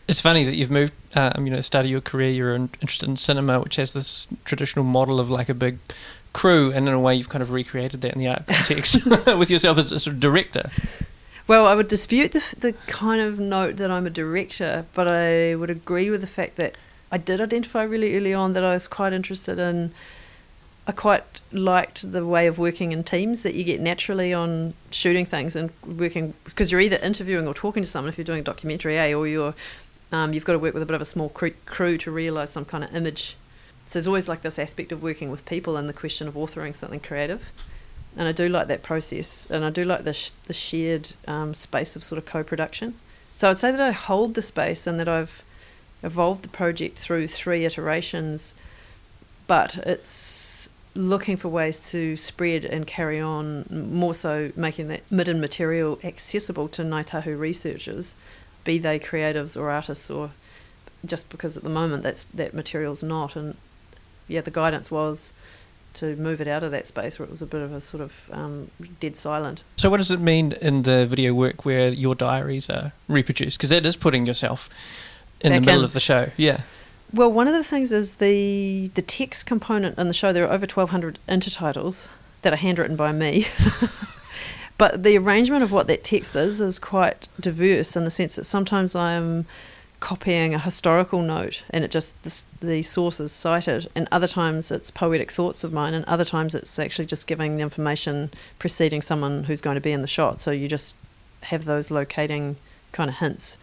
It's 0.06 0.22
funny 0.22 0.44
that 0.44 0.54
you've 0.54 0.70
moved, 0.70 0.94
um, 1.14 1.44
you 1.44 1.52
know, 1.52 1.60
started 1.60 1.90
your 1.90 2.00
career, 2.00 2.30
you're 2.30 2.54
interested 2.54 3.10
in 3.10 3.18
cinema, 3.18 3.60
which 3.60 3.76
has 3.76 3.92
this 3.92 4.26
traditional 4.46 4.86
model 4.86 5.20
of 5.20 5.28
like 5.28 5.50
a 5.50 5.54
big 5.54 5.78
crew, 6.32 6.72
and 6.72 6.88
in 6.88 6.94
a 6.94 7.00
way 7.00 7.14
you've 7.14 7.28
kind 7.28 7.42
of 7.42 7.52
recreated 7.52 8.00
that 8.02 8.14
in 8.14 8.18
the 8.18 8.28
art 8.28 8.46
context 8.46 9.04
with 9.26 9.50
yourself 9.50 9.78
as 9.78 9.92
a 9.92 9.98
sort 9.98 10.14
of 10.14 10.20
director. 10.20 10.70
Well, 11.46 11.66
I 11.66 11.74
would 11.74 11.88
dispute 11.88 12.32
the, 12.32 12.44
the 12.58 12.72
kind 12.86 13.22
of 13.22 13.38
note 13.38 13.76
that 13.76 13.90
I'm 13.90 14.06
a 14.06 14.10
director, 14.10 14.84
but 14.94 15.08
I 15.08 15.54
would 15.54 15.70
agree 15.70 16.10
with 16.10 16.20
the 16.20 16.26
fact 16.26 16.56
that 16.56 16.76
I 17.10 17.16
did 17.16 17.40
identify 17.40 17.82
really 17.82 18.14
early 18.16 18.34
on 18.34 18.52
that 18.52 18.64
I 18.64 18.74
was 18.74 18.86
quite 18.86 19.12
interested 19.12 19.58
in. 19.58 19.92
I 20.86 20.92
quite 20.92 21.24
liked 21.52 22.12
the 22.12 22.24
way 22.24 22.46
of 22.46 22.58
working 22.58 22.92
in 22.92 23.04
teams 23.04 23.42
that 23.42 23.54
you 23.54 23.64
get 23.64 23.80
naturally 23.80 24.32
on 24.32 24.72
shooting 24.90 25.26
things 25.26 25.54
and 25.54 25.70
working 25.86 26.32
because 26.44 26.72
you're 26.72 26.80
either 26.80 26.96
interviewing 26.96 27.46
or 27.46 27.52
talking 27.52 27.82
to 27.82 27.88
someone 27.88 28.08
if 28.08 28.16
you're 28.16 28.24
doing 28.24 28.40
a 28.40 28.44
documentary, 28.44 28.98
eh, 28.98 29.12
or 29.12 29.26
you're 29.26 29.54
um, 30.12 30.32
you've 30.32 30.44
got 30.44 30.54
to 30.54 30.58
work 30.58 30.74
with 30.74 30.82
a 30.82 30.86
bit 30.86 30.94
of 30.94 31.02
a 31.02 31.06
small 31.06 31.28
crew 31.28 31.98
to 31.98 32.10
realise 32.10 32.50
some 32.50 32.64
kind 32.64 32.84
of 32.84 32.94
image. 32.94 33.36
So 33.88 33.98
there's 33.98 34.06
always 34.06 34.28
like 34.28 34.42
this 34.42 34.58
aspect 34.58 34.92
of 34.92 35.02
working 35.02 35.30
with 35.30 35.46
people 35.46 35.78
and 35.78 35.88
the 35.88 35.94
question 35.94 36.28
of 36.28 36.34
authoring 36.34 36.76
something 36.76 37.00
creative, 37.00 37.50
and 38.18 38.28
I 38.28 38.32
do 38.32 38.46
like 38.46 38.66
that 38.68 38.82
process, 38.82 39.46
and 39.50 39.64
I 39.64 39.70
do 39.70 39.82
like 39.82 40.04
the 40.04 40.12
sh- 40.12 40.32
the 40.44 40.52
shared 40.52 41.10
um, 41.26 41.54
space 41.54 41.96
of 41.96 42.04
sort 42.04 42.18
of 42.18 42.26
co-production. 42.26 42.94
So 43.34 43.48
I'd 43.48 43.56
say 43.56 43.70
that 43.70 43.80
I 43.80 43.92
hold 43.92 44.34
the 44.34 44.42
space 44.42 44.86
and 44.86 45.00
that 45.00 45.08
I've 45.08 45.42
evolved 46.02 46.42
the 46.42 46.48
project 46.48 46.98
through 46.98 47.28
three 47.28 47.64
iterations, 47.64 48.54
but 49.46 49.78
it's 49.78 50.68
looking 50.94 51.38
for 51.38 51.48
ways 51.48 51.80
to 51.92 52.14
spread 52.18 52.66
and 52.66 52.86
carry 52.86 53.18
on, 53.18 53.64
more 53.70 54.12
so 54.12 54.52
making 54.54 54.88
that 54.88 55.10
midden 55.10 55.40
material 55.40 55.98
accessible 56.04 56.68
to 56.68 56.82
Ngāi 56.82 57.06
Tahu 57.06 57.38
researchers, 57.38 58.16
be 58.64 58.76
they 58.76 58.98
creatives 58.98 59.58
or 59.58 59.70
artists 59.70 60.10
or 60.10 60.32
just 61.06 61.30
because 61.30 61.56
at 61.56 61.62
the 61.62 61.70
moment 61.70 62.02
that's 62.02 62.24
that 62.26 62.52
material's 62.52 63.02
not 63.02 63.34
and 63.34 63.56
yeah 64.28 64.40
the 64.40 64.50
guidance 64.50 64.90
was 64.90 65.32
to 65.94 66.14
move 66.16 66.40
it 66.40 66.46
out 66.46 66.62
of 66.62 66.70
that 66.70 66.86
space 66.86 67.18
where 67.18 67.24
it 67.26 67.30
was 67.30 67.42
a 67.42 67.46
bit 67.46 67.60
of 67.60 67.72
a 67.72 67.80
sort 67.80 68.00
of 68.02 68.12
um, 68.30 68.70
dead 69.00 69.16
silent 69.16 69.64
So, 69.76 69.90
what 69.90 69.96
does 69.96 70.10
it 70.10 70.20
mean 70.20 70.52
in 70.60 70.82
the 70.82 71.06
video 71.06 71.34
work 71.34 71.64
where 71.64 71.88
your 71.88 72.14
diaries 72.14 72.70
are 72.70 72.92
reproduced? 73.08 73.58
Because 73.58 73.70
that 73.70 73.84
is 73.84 73.96
putting 73.96 74.24
yourself 74.26 74.68
in 75.40 75.50
Back 75.50 75.60
the 75.60 75.66
middle 75.66 75.80
in. 75.80 75.84
of 75.84 75.92
the 75.94 76.00
show. 76.00 76.30
Yeah. 76.36 76.60
Well, 77.12 77.32
one 77.32 77.48
of 77.48 77.54
the 77.54 77.64
things 77.64 77.90
is 77.90 78.14
the 78.16 78.90
the 78.94 79.02
text 79.02 79.46
component 79.46 79.98
in 79.98 80.08
the 80.08 80.14
show. 80.14 80.32
There 80.32 80.46
are 80.46 80.52
over 80.52 80.66
twelve 80.66 80.90
hundred 80.90 81.18
intertitles 81.26 82.08
that 82.42 82.52
are 82.52 82.56
handwritten 82.56 82.96
by 82.96 83.12
me, 83.12 83.46
but 84.78 85.02
the 85.02 85.16
arrangement 85.16 85.62
of 85.62 85.72
what 85.72 85.86
that 85.86 86.04
text 86.04 86.36
is 86.36 86.60
is 86.60 86.78
quite 86.78 87.26
diverse 87.40 87.96
in 87.96 88.04
the 88.04 88.10
sense 88.10 88.36
that 88.36 88.44
sometimes 88.44 88.94
I'm 88.94 89.46
copying 90.00 90.54
a 90.54 90.58
historical 90.58 91.22
note 91.22 91.62
and 91.70 91.84
it 91.84 91.90
just 91.90 92.20
the, 92.22 92.66
the 92.66 92.82
source 92.82 93.20
is 93.20 93.32
cited, 93.32 93.88
and 93.94 94.08
other 94.10 94.28
times 94.28 94.70
it's 94.70 94.90
poetic 94.90 95.30
thoughts 95.30 95.64
of 95.64 95.72
mine, 95.72 95.94
and 95.94 96.04
other 96.04 96.24
times 96.24 96.54
it's 96.54 96.78
actually 96.78 97.06
just 97.06 97.26
giving 97.26 97.56
the 97.56 97.62
information 97.62 98.30
preceding 98.58 99.02
someone 99.02 99.44
who's 99.44 99.60
going 99.60 99.74
to 99.74 99.80
be 99.80 99.92
in 99.92 100.02
the 100.02 100.06
shot. 100.06 100.40
So 100.40 100.50
you 100.50 100.68
just 100.68 100.96
have 101.42 101.64
those 101.64 101.90
locating 101.90 102.56
kind 102.92 103.10
of 103.10 103.16
hints 103.16 103.58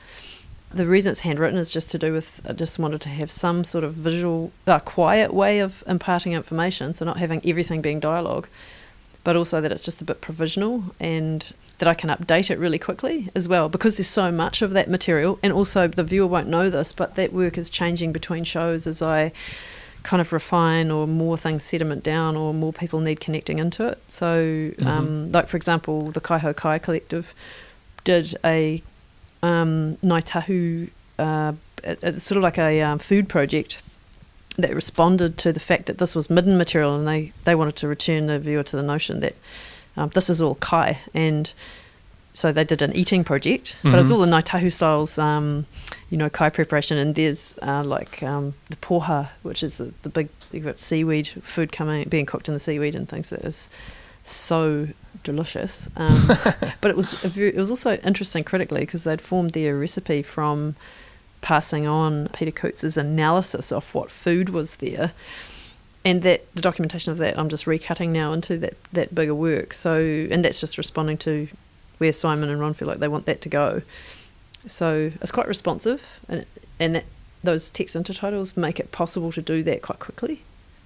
the 0.75 0.85
reason 0.85 1.11
it's 1.11 1.21
handwritten 1.21 1.57
is 1.57 1.71
just 1.71 1.89
to 1.91 1.97
do 1.97 2.11
with 2.11 2.41
I 2.47 2.51
just 2.51 2.77
wanted 2.79 2.99
to 3.01 3.09
have 3.09 3.31
some 3.31 3.63
sort 3.63 3.85
of 3.85 3.93
visual, 3.93 4.51
uh, 4.67 4.79
quiet 4.79 5.33
way 5.33 5.59
of 5.59 5.83
imparting 5.87 6.33
information. 6.33 6.93
So 6.93 7.05
not 7.05 7.17
having 7.17 7.41
everything 7.45 7.81
being 7.81 8.01
dialogue, 8.01 8.49
but 9.25 9.35
also 9.35 9.59
that 9.59 9.71
it's 9.71 9.83
just 9.83 10.01
a 10.01 10.05
bit 10.05 10.21
provisional 10.21 10.83
and 10.99 11.51
that 11.79 11.89
I 11.89 11.95
can 11.95 12.09
update 12.09 12.49
it 12.51 12.59
really 12.59 12.79
quickly 12.79 13.29
as 13.35 13.49
well 13.49 13.67
because 13.67 13.97
there's 13.97 14.07
so 14.07 14.31
much 14.31 14.61
of 14.61 14.71
that 14.71 14.87
material. 14.87 15.39
And 15.43 15.51
also 15.51 15.87
the 15.87 16.03
viewer 16.03 16.27
won't 16.27 16.47
know 16.47 16.69
this, 16.69 16.93
but 16.93 17.15
that 17.15 17.33
work 17.33 17.57
is 17.57 17.69
changing 17.69 18.13
between 18.13 18.43
shows 18.43 18.87
as 18.87 19.01
I 19.01 19.33
kind 20.03 20.21
of 20.21 20.31
refine 20.31 20.91
or 20.91 21.07
more 21.07 21.37
things 21.37 21.63
sediment 21.63 22.03
down 22.03 22.37
or 22.37 22.53
more 22.53 22.71
people 22.71 22.99
need 22.99 23.19
connecting 23.19 23.57
into 23.57 23.87
it. 23.87 23.99
So, 24.07 24.71
um, 24.83 25.31
like 25.31 25.47
for 25.47 25.57
example, 25.57 26.11
the 26.11 26.21
Kaiho 26.21 26.55
Kai 26.55 26.77
Collective 26.77 27.33
did 28.03 28.35
a 28.45 28.83
um, 29.41 29.97
Ngāi 30.03 30.23
Tahu, 30.23 30.89
uh, 31.17 31.53
it's 31.83 32.23
sort 32.23 32.37
of 32.37 32.43
like 32.43 32.59
a 32.59 32.81
um, 32.83 32.99
food 32.99 33.27
project 33.27 33.81
that 34.57 34.73
responded 34.73 35.37
to 35.39 35.51
the 35.51 35.59
fact 35.59 35.85
that 35.87 35.97
this 35.97 36.15
was 36.15 36.29
midden 36.29 36.57
material 36.57 36.95
and 36.95 37.07
they, 37.07 37.33
they 37.43 37.55
wanted 37.55 37.75
to 37.77 37.87
return 37.87 38.27
the 38.27 38.39
viewer 38.39 38.63
to 38.63 38.75
the 38.75 38.83
notion 38.83 39.19
that 39.19 39.35
um, 39.97 40.09
this 40.13 40.29
is 40.29 40.41
all 40.41 40.55
kai. 40.55 40.99
And 41.13 41.51
so 42.33 42.51
they 42.51 42.63
did 42.63 42.81
an 42.81 42.93
eating 42.93 43.23
project, 43.23 43.75
but 43.81 43.93
it 43.93 43.97
was 43.97 44.11
all 44.11 44.19
the 44.19 44.27
Ngāi 44.27 44.43
Tahu 44.43 44.71
styles, 44.71 45.17
um, 45.17 45.65
you 46.09 46.17
know, 46.17 46.29
kai 46.29 46.49
preparation. 46.49 46.97
And 46.97 47.15
there's 47.15 47.57
uh, 47.61 47.83
like 47.83 48.21
um, 48.23 48.53
the 48.69 48.75
poha, 48.77 49.29
which 49.43 49.63
is 49.63 49.77
the, 49.77 49.93
the 50.01 50.09
big, 50.09 50.29
you've 50.51 50.65
got 50.65 50.77
seaweed 50.77 51.27
food 51.27 51.71
coming, 51.71 52.07
being 52.09 52.25
cooked 52.25 52.49
in 52.49 52.53
the 52.53 52.59
seaweed 52.59 52.95
and 52.95 53.07
things 53.07 53.29
that 53.29 53.41
is 53.45 53.69
so 54.23 54.87
delicious. 55.23 55.87
Um, 55.95 56.27
but 56.81 56.91
it 56.91 56.97
was 56.97 57.23
a 57.23 57.29
very, 57.29 57.49
it 57.49 57.57
was 57.57 57.69
also 57.69 57.95
interesting 57.97 58.43
critically 58.43 58.81
because 58.81 59.05
they'd 59.05 59.21
formed 59.21 59.51
their 59.51 59.77
recipe 59.77 60.21
from 60.21 60.75
passing 61.45 61.85
on 61.85 62.27
Peter 62.33 62.49
Coutts's 62.49 62.97
analysis 62.97 63.71
of 63.71 63.93
what 63.93 64.09
food 64.09 64.49
was 64.49 64.77
there, 64.77 65.11
and 66.03 66.23
that 66.23 66.43
the 66.55 66.61
documentation 66.61 67.11
of 67.11 67.19
that 67.19 67.37
I'm 67.37 67.49
just 67.49 67.65
recutting 67.65 68.09
now 68.09 68.33
into 68.33 68.57
that 68.57 68.73
that 68.93 69.13
bigger 69.13 69.35
work. 69.35 69.71
So 69.73 69.95
and 70.31 70.43
that's 70.43 70.59
just 70.59 70.77
responding 70.77 71.17
to 71.19 71.47
where 71.99 72.11
Simon 72.11 72.49
and 72.49 72.59
Ron 72.59 72.73
feel 72.73 72.87
like 72.87 72.99
they 72.99 73.07
want 73.07 73.27
that 73.27 73.41
to 73.41 73.49
go. 73.49 73.83
So 74.65 75.11
it's 75.21 75.31
quite 75.31 75.47
responsive, 75.47 76.03
and 76.27 76.45
and 76.79 76.95
that, 76.95 77.05
those 77.43 77.69
text 77.69 77.95
intertitles 77.95 78.57
make 78.57 78.79
it 78.79 78.91
possible 78.91 79.31
to 79.31 79.41
do 79.41 79.61
that 79.63 79.83
quite 79.83 79.99
quickly. 79.99 80.41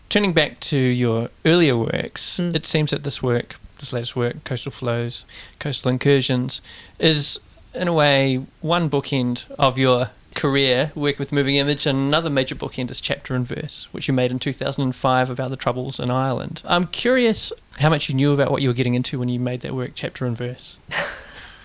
Turning 0.10 0.34
back 0.34 0.60
to 0.60 0.78
your 0.78 1.30
earlier 1.46 1.78
works, 1.78 2.38
Mm. 2.40 2.54
it 2.56 2.66
seems 2.66 2.92
that 2.92 3.04
this 3.04 3.24
work, 3.24 3.56
this 3.78 3.94
latest 3.94 4.16
work, 4.16 4.44
Coastal 4.44 4.72
Flows, 4.74 5.24
Coastal 5.60 5.90
Incursions, 5.90 6.62
is 7.00 7.40
in 7.74 7.88
a 7.88 7.94
way 7.94 8.44
one 8.62 8.90
bookend 8.90 9.46
of 9.58 9.78
your 9.78 10.10
career 10.36 10.92
working 10.96 11.20
with 11.20 11.32
moving 11.32 11.56
image, 11.56 11.86
and 11.86 11.98
another 11.98 12.30
major 12.30 12.56
bookend 12.56 12.92
is 12.92 13.02
Chapter 13.02 13.36
and 13.36 13.46
Verse, 13.46 13.88
which 13.92 14.08
you 14.08 14.14
made 14.14 14.32
in 14.32 14.40
2005 14.40 15.30
about 15.30 15.50
the 15.50 15.58
troubles 15.58 16.00
in 16.00 16.10
Ireland. 16.10 16.62
I'm 16.66 16.86
curious 16.86 17.52
how 17.80 17.90
much 17.90 18.10
you 18.10 18.16
knew 18.16 18.34
about 18.34 18.52
what 18.52 18.62
you 18.62 18.70
were 18.70 18.74
getting 18.74 18.96
into 18.96 19.20
when 19.20 19.30
you 19.30 19.40
made 19.40 19.62
that 19.62 19.76
work, 19.76 19.92
Chapter 19.96 20.26
and 20.26 20.38
Verse. 20.38 20.78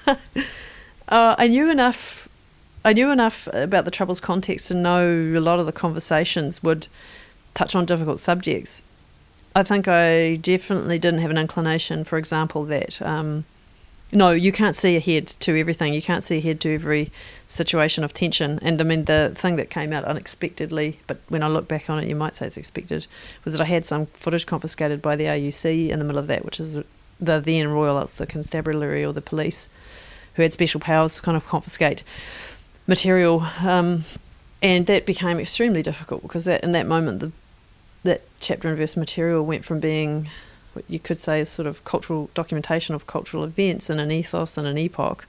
Uh, 1.08 1.34
I 1.38 1.46
knew 1.46 1.70
enough. 1.70 2.28
I 2.84 2.92
knew 2.92 3.10
enough 3.10 3.48
about 3.52 3.84
the 3.84 3.90
Troubles 3.90 4.20
context 4.20 4.68
to 4.68 4.74
know 4.74 5.06
a 5.06 5.40
lot 5.40 5.58
of 5.58 5.66
the 5.66 5.72
conversations 5.72 6.62
would 6.62 6.86
touch 7.54 7.74
on 7.74 7.86
difficult 7.86 8.20
subjects. 8.20 8.82
I 9.54 9.62
think 9.62 9.86
I 9.86 10.36
definitely 10.36 10.98
didn't 10.98 11.20
have 11.20 11.30
an 11.30 11.38
inclination, 11.38 12.04
for 12.04 12.18
example, 12.18 12.64
that 12.64 13.00
um, 13.00 13.44
no, 14.14 14.30
you 14.30 14.52
can't 14.52 14.76
see 14.76 14.96
ahead 14.96 15.26
to 15.26 15.58
everything. 15.58 15.92
You 15.92 16.00
can't 16.00 16.22
see 16.22 16.38
ahead 16.38 16.60
to 16.60 16.72
every 16.72 17.10
situation 17.48 18.04
of 18.04 18.14
tension. 18.14 18.60
And 18.62 18.80
I 18.80 18.84
mean, 18.84 19.06
the 19.06 19.32
thing 19.34 19.56
that 19.56 19.70
came 19.70 19.92
out 19.92 20.04
unexpectedly, 20.04 21.00
but 21.08 21.18
when 21.28 21.42
I 21.42 21.48
look 21.48 21.66
back 21.66 21.90
on 21.90 21.98
it, 21.98 22.08
you 22.08 22.14
might 22.14 22.36
say 22.36 22.46
it's 22.46 22.56
expected, 22.56 23.08
was 23.44 23.54
that 23.54 23.60
I 23.60 23.66
had 23.66 23.84
some 23.84 24.06
footage 24.06 24.46
confiscated 24.46 25.02
by 25.02 25.16
the 25.16 25.24
RUC 25.24 25.90
in 25.90 25.98
the 25.98 26.04
middle 26.04 26.20
of 26.20 26.28
that, 26.28 26.44
which 26.44 26.60
is 26.60 26.78
the 27.20 27.40
then 27.40 27.68
Royal 27.68 27.98
Ulster 27.98 28.24
Constabulary 28.24 29.04
or 29.04 29.12
the 29.12 29.20
police, 29.20 29.68
who 30.34 30.42
had 30.42 30.52
special 30.52 30.80
powers 30.80 31.16
to 31.16 31.22
kind 31.22 31.36
of 31.36 31.46
confiscate 31.46 32.04
material. 32.86 33.44
Um, 33.62 34.04
and 34.62 34.86
that 34.86 35.06
became 35.06 35.40
extremely 35.40 35.82
difficult 35.82 36.22
because 36.22 36.44
that 36.44 36.62
in 36.62 36.72
that 36.72 36.86
moment, 36.86 37.20
the 37.20 37.32
that 38.04 38.22
chapter 38.38 38.68
and 38.68 38.76
verse 38.76 38.96
material 38.96 39.44
went 39.44 39.64
from 39.64 39.80
being 39.80 40.28
what 40.74 40.84
you 40.88 40.98
could 40.98 41.18
say 41.18 41.40
is 41.40 41.48
sort 41.48 41.66
of 41.66 41.84
cultural 41.84 42.28
documentation 42.34 42.94
of 42.94 43.06
cultural 43.06 43.44
events 43.44 43.88
and 43.90 44.00
an 44.00 44.10
ethos 44.10 44.58
and 44.58 44.66
an 44.66 44.76
epoch 44.78 45.26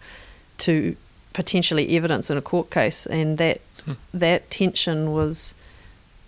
to 0.60 0.96
potentially 1.34 1.96
evidence 1.96 2.30
in 2.30 2.38
a 2.38 2.42
court 2.42 2.70
case 2.72 3.06
and 3.06 3.38
that 3.38 3.62
Hmm. 3.86 3.92
that 4.16 4.50
tension 4.50 5.12
was 5.14 5.54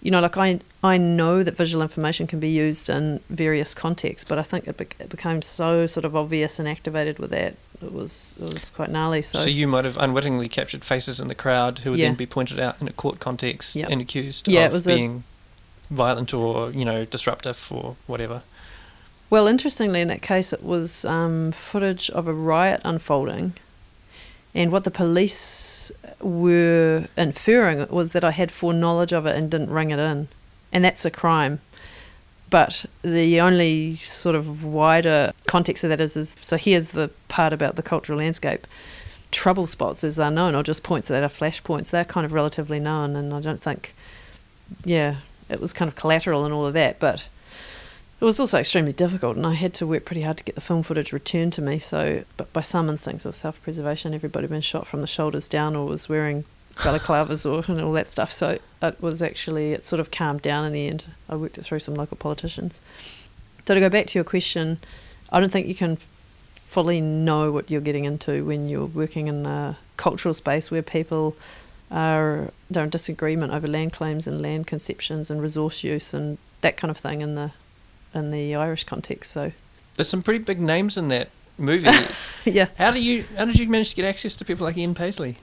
you 0.04 0.12
know 0.12 0.20
like 0.22 0.38
I 0.38 0.60
I 0.84 0.98
know 0.98 1.42
that 1.42 1.58
visual 1.58 1.82
information 1.82 2.28
can 2.28 2.40
be 2.40 2.50
used 2.50 2.88
in 2.88 3.20
various 3.32 3.74
contexts 3.74 4.28
but 4.30 4.38
I 4.38 4.44
think 4.44 4.68
it, 4.68 4.78
bec 4.78 4.96
it 5.00 5.10
became 5.10 5.42
so 5.42 5.88
sort 5.88 6.06
of 6.06 6.16
obvious 6.16 6.60
and 6.60 6.68
activated 6.68 7.18
with 7.18 7.32
that 7.32 7.56
it 7.82 7.92
was 7.92 8.36
it 8.40 8.54
was 8.54 8.70
quite 8.70 8.92
gnarly 8.92 9.24
so, 9.24 9.40
So, 9.40 9.50
you 9.50 9.66
might 9.68 9.86
have 9.86 9.98
unwittingly 9.98 10.50
captured 10.50 10.84
faces 10.86 11.20
in 11.20 11.30
the 11.30 11.36
crowd 11.36 11.80
who 11.80 11.92
would 11.92 12.00
Yeah. 12.00 12.08
then 12.10 12.16
be 12.16 12.28
pointed 12.28 12.60
out 12.60 12.76
in 12.80 12.88
a 12.88 12.94
court 12.94 13.20
context 13.20 13.76
Yep. 13.76 13.90
and 13.90 14.02
accused 14.02 14.48
Yeah, 14.48 14.66
of 14.68 14.74
was 14.74 14.86
a- 14.88 14.94
being 14.96 15.24
violent 15.90 16.34
or, 16.34 16.70
you 16.72 16.84
know, 16.86 17.06
disruptive 17.06 17.72
or 17.72 17.96
whatever. 18.08 18.42
Well, 19.30 19.48
interestingly, 19.48 20.00
in 20.00 20.08
that 20.08 20.22
case, 20.22 20.54
it 20.54 20.64
was 20.64 21.04
um, 21.04 21.52
footage 21.52 22.10
of 22.12 22.28
a 22.28 22.34
riot 22.34 22.82
unfolding, 22.86 23.54
and 24.56 24.72
what 24.72 24.86
the 24.86 24.92
police 24.92 25.92
were 26.22 27.08
inferring 27.18 27.88
was 27.90 28.14
that 28.14 28.24
I 28.24 28.32
had 28.32 28.52
foreknowledge 28.52 29.12
of 29.12 29.26
it 29.26 29.36
and 29.36 29.52
didn't 29.52 29.70
ring 29.70 29.92
it 29.92 30.00
in, 30.00 30.30
and 30.72 30.86
that's 30.86 31.04
a 31.06 31.12
crime. 31.12 31.60
But 32.50 32.86
the 33.02 33.42
only 33.42 33.98
sort 33.98 34.36
of 34.36 34.64
wider 34.64 35.34
context 35.46 35.84
of 35.84 35.90
that 35.90 36.00
is, 36.00 36.16
is 36.16 36.34
so 36.40 36.56
here's 36.56 36.92
the 36.92 37.10
part 37.28 37.52
about 37.52 37.76
the 37.76 37.84
cultural 37.84 38.20
landscape. 38.20 38.66
trouble 39.32 39.68
spots 39.68 40.04
as 40.04 40.16
they're 40.16 40.32
known, 40.32 40.56
or 40.56 40.64
just 40.64 40.84
points 40.84 41.08
that 41.10 41.24
are 41.24 41.30
flashpoints. 41.30 41.90
They're 41.90 42.06
kind 42.06 42.26
of 42.26 42.34
relatively 42.34 42.80
known, 42.80 43.16
and 43.16 43.34
I 43.34 43.42
don't 43.42 43.62
think, 43.62 43.94
yeah, 44.86 45.16
it 45.50 45.60
was 45.60 45.74
kind 45.74 45.90
of 45.90 45.96
collateral 45.96 46.46
and 46.46 46.54
all 46.54 46.66
of 46.66 46.74
that, 46.74 47.00
but 47.00 47.28
it 48.20 48.26
was 48.26 48.40
also 48.40 48.58
extremely 48.58 48.92
difficult, 48.92 49.38
and 49.38 49.46
I 49.46 49.54
had 49.54 49.74
to 49.76 49.88
work 49.88 50.06
pretty 50.06 50.24
hard 50.24 50.38
to 50.38 50.44
get 50.44 50.56
the 50.56 50.62
film 50.62 50.82
footage 50.82 51.14
returned 51.14 51.54
to 51.54 51.62
me. 51.62 51.78
So, 51.78 52.24
but 52.36 52.52
by 52.52 52.62
some 52.62 52.90
instincts 52.90 53.26
of 53.26 53.36
self-preservation, 53.36 54.14
everybody 54.14 54.46
had 54.46 54.52
been 54.52 54.62
shot 54.62 54.88
from 54.88 55.02
the 55.02 55.08
shoulders 55.08 55.48
down 55.48 55.76
or 55.76 55.86
was 55.86 56.10
wearing 56.10 56.44
balaclavas 56.78 57.46
or 57.46 57.64
and 57.72 57.82
all 57.82 57.94
that 57.94 58.08
stuff. 58.08 58.32
So 58.32 58.58
it 58.82 59.02
was 59.02 59.22
actually 59.22 59.74
it 59.74 59.86
sort 59.86 60.00
of 60.00 60.12
calmed 60.12 60.42
down 60.42 60.66
in 60.66 60.74
the 60.74 60.88
end. 60.88 61.06
I 61.30 61.36
worked 61.36 61.58
it 61.58 61.64
through 61.64 61.80
some 61.80 61.96
local 61.96 62.18
politicians. 62.18 62.82
So 63.68 63.74
to 63.74 63.80
go 63.80 63.90
back 63.90 64.08
to 64.08 64.18
your 64.18 64.24
question, 64.24 64.80
I 65.32 65.40
don't 65.40 65.52
think 65.52 65.68
you 65.68 65.76
can 65.76 65.98
fully 66.68 67.02
know 67.02 67.52
what 67.52 67.70
you're 67.70 67.82
getting 67.82 68.06
into 68.06 68.46
when 68.46 68.70
you're 68.70 68.86
working 68.86 69.28
in 69.28 69.46
a 69.46 69.78
cultural 69.96 70.34
space 70.34 70.70
where 70.70 70.82
people 70.82 71.36
are 71.90 72.52
they're 72.70 72.84
in 72.84 72.90
disagreement 72.90 73.54
over 73.54 73.68
land 73.68 73.94
claims 73.94 74.28
and 74.28 74.42
land 74.42 74.68
conceptions 74.68 75.32
and 75.32 75.42
resource 75.42 75.84
use 75.84 76.14
and 76.14 76.38
that 76.60 76.76
kind 76.76 76.92
of 76.92 76.98
thing 76.98 77.22
in 77.22 77.36
the 77.36 77.52
in 78.14 78.32
the 78.32 78.56
Irish 78.56 78.84
context. 78.84 79.32
So 79.32 79.52
there's 79.96 80.10
some 80.10 80.24
pretty 80.24 80.44
big 80.44 80.60
names 80.60 80.98
in 80.98 81.08
that 81.10 81.30
movie. 81.58 81.90
yeah. 82.46 82.68
How 82.78 82.92
do 82.92 83.00
you 83.00 83.26
how 83.36 83.46
did 83.46 83.60
you 83.60 83.68
manage 83.68 83.92
to 83.92 83.96
get 83.96 84.06
access 84.06 84.36
to 84.38 84.46
people 84.46 84.66
like 84.66 84.78
Ian 84.78 84.96
Paisley? 84.96 85.38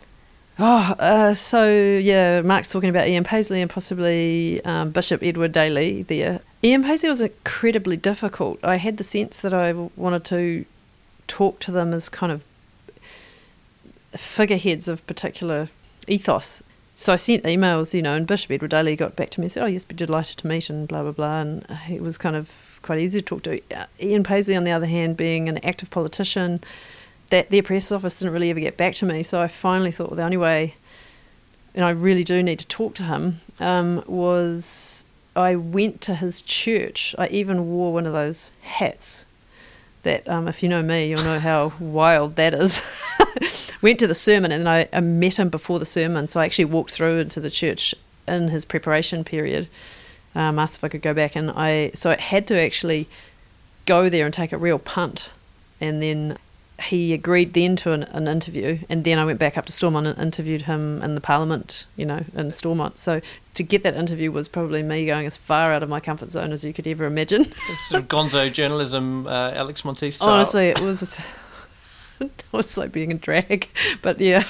Oh, 0.57 0.95
uh, 1.01 1.35
so 1.35 1.69
yeah, 1.69 2.41
Mark's 2.43 2.69
talking 2.69 2.89
about 2.89 3.09
Ian 3.09 3.25
Paisley 3.25 3.61
and 3.61 3.69
possibly 3.69 4.65
um, 4.65 4.91
Bishop 4.91 5.21
Edward 5.23 5.51
Daly 5.51 6.03
there. 6.03 6.41
Ian 6.63 6.85
Paisley 6.85 7.09
was 7.09 7.21
incredibly 7.21 7.97
difficult. 7.97 8.63
I 8.63 8.77
had 8.77 8.97
the 8.97 9.05
sense 9.05 9.41
that 9.41 9.53
I 9.53 9.73
wanted 9.73 10.25
to 10.27 10.65
talk 11.27 11.59
to 11.61 11.73
them 11.73 11.93
as 11.93 12.09
kind 12.09 12.31
of 12.31 12.45
figureheads 14.13 14.87
of 14.87 15.05
particular 15.09 15.69
ethos. 16.07 16.63
So 16.97 17.13
I 17.13 17.17
sent 17.17 17.43
emails, 17.43 17.93
you 17.93 18.03
know, 18.03 18.15
and 18.15 18.27
Bishop 18.27 18.53
Edward 18.53 18.71
Daly 18.71 18.95
got 18.95 19.17
back 19.17 19.31
to 19.31 19.41
me 19.41 19.47
and 19.47 19.53
said, 19.53 19.65
"Oh, 19.65 19.67
yes, 19.67 19.85
be 19.85 19.95
delighted 19.95 20.39
to 20.39 20.47
meet," 20.47 20.71
and 20.71 20.87
blah 20.87 21.03
blah 21.03 21.13
blah. 21.13 21.41
And 21.41 21.67
he 21.87 21.99
was 21.99 22.17
kind 22.17 22.37
of 22.37 22.51
quite 22.83 23.01
easy 23.01 23.21
to 23.21 23.25
talk 23.25 23.43
to. 23.45 23.61
Uh, 23.75 23.87
Ian 24.01 24.23
Paisley, 24.23 24.55
on 24.55 24.65
the 24.65 24.71
other 24.71 24.87
hand, 24.87 25.17
being 25.17 25.49
an 25.49 25.59
active 25.65 25.91
politician 25.91 26.61
that 27.31 27.51
their 27.51 27.63
press 27.63 27.91
office 27.91 28.19
didn't 28.19 28.33
really 28.33 28.51
ever 28.51 28.61
get 28.61 28.77
back 28.77 28.95
to 28.95 29.07
me. 29.07 29.23
So 29.23 29.41
I 29.41 29.49
finally 29.49 29.91
thought 29.91 30.11
well, 30.11 30.17
the 30.17 30.23
only 30.23 30.37
way, 30.37 30.75
and 31.75 31.85
I 31.85 31.91
really 31.91 32.23
do 32.23 32.43
need 32.43 32.61
to 32.61 32.67
talk 32.67 32.95
to 32.97 33.03
him, 33.05 33.41
um, 33.59 34.05
was 34.07 35.05
I 35.35 35.57
went 35.57 36.01
to 36.03 36.15
his 36.15 36.43
church. 36.43 37.15
I 37.19 37.27
even 37.29 37.71
wore 37.71 37.93
one 37.93 38.07
of 38.07 38.13
those 38.13 38.53
hats 38.63 39.27
that, 40.05 40.29
um, 40.29 40.47
if 40.47 40.63
you 40.63 40.69
know 40.69 40.83
me, 40.83 41.09
you'll 41.09 41.25
know 41.25 41.41
how 41.41 41.73
wild 41.81 42.37
that 42.37 42.55
is. 42.55 42.81
went 43.85 43.99
to 43.99 44.07
the 44.07 44.15
sermon 44.15 44.51
and 44.51 44.67
I, 44.67 44.89
I 44.95 45.01
met 45.01 45.39
him 45.39 45.51
before 45.51 45.79
the 45.79 45.85
sermon. 45.85 46.27
So 46.27 46.41
I 46.41 46.47
actually 46.47 46.65
walked 46.65 46.91
through 46.91 47.19
into 47.19 47.39
the 47.39 47.51
church 47.51 47.95
in 48.27 48.49
his 48.49 48.65
preparation 48.65 49.25
period. 49.25 49.69
Um, 50.35 50.59
asked 50.59 50.79
if 50.79 50.85
I 50.85 50.89
could 50.89 51.03
go 51.03 51.15
back, 51.15 51.37
and 51.37 51.53
I 51.53 51.93
so 51.95 52.11
I 52.11 52.17
had 52.17 52.49
to 52.49 52.61
actually 52.61 53.07
go 53.87 54.09
there 54.09 54.25
and 54.25 54.35
take 54.35 54.51
a 54.51 54.57
real 54.57 54.81
punt, 54.81 55.31
and 55.81 56.03
then 56.03 56.39
he 56.83 57.13
agreed 57.13 57.55
then 57.55 57.77
to 57.77 57.93
an, 57.93 58.03
an, 58.05 58.27
interview, 58.27 58.79
and 58.89 59.05
then 59.05 59.21
I 59.21 59.25
went 59.25 59.39
back 59.39 59.57
up 59.57 59.67
to 59.67 59.73
Stormont 59.73 60.09
and 60.09 60.19
interviewed 60.19 60.63
him 60.63 61.01
in 61.03 61.15
the 61.15 61.21
Parliament, 61.21 61.87
you 61.95 62.05
know, 62.05 62.25
in 62.35 62.51
Stormont. 62.51 62.99
So 62.99 63.21
to 63.55 63.63
get 63.63 63.85
that 63.85 63.95
interview 63.95 64.33
was 64.33 64.49
probably 64.49 64.83
me 64.83 65.07
going 65.07 65.25
as 65.25 65.37
far 65.37 65.73
out 65.73 65.85
of 65.85 65.89
my 65.89 66.01
comfort 66.01 66.31
zone 66.31 66.51
as 66.51 66.65
you 66.65 66.73
could 66.73 66.89
ever 66.89 67.05
imagine. 67.05 67.43
It's 67.43 67.89
sort 67.89 68.03
of 68.03 68.09
gonzo 68.09 68.53
journalism, 68.53 69.29
uh, 69.29 69.53
Alex 69.55 69.85
Monteith 69.85 70.17
style. 70.17 70.31
Honestly, 70.31 70.71
it 70.71 70.81
was, 70.81 71.21
it 72.21 72.45
was 72.53 72.77
like 72.77 72.93
being 72.93 73.13
a 73.13 73.15
drag, 73.15 73.69
but 74.03 74.21
yeah, 74.21 74.45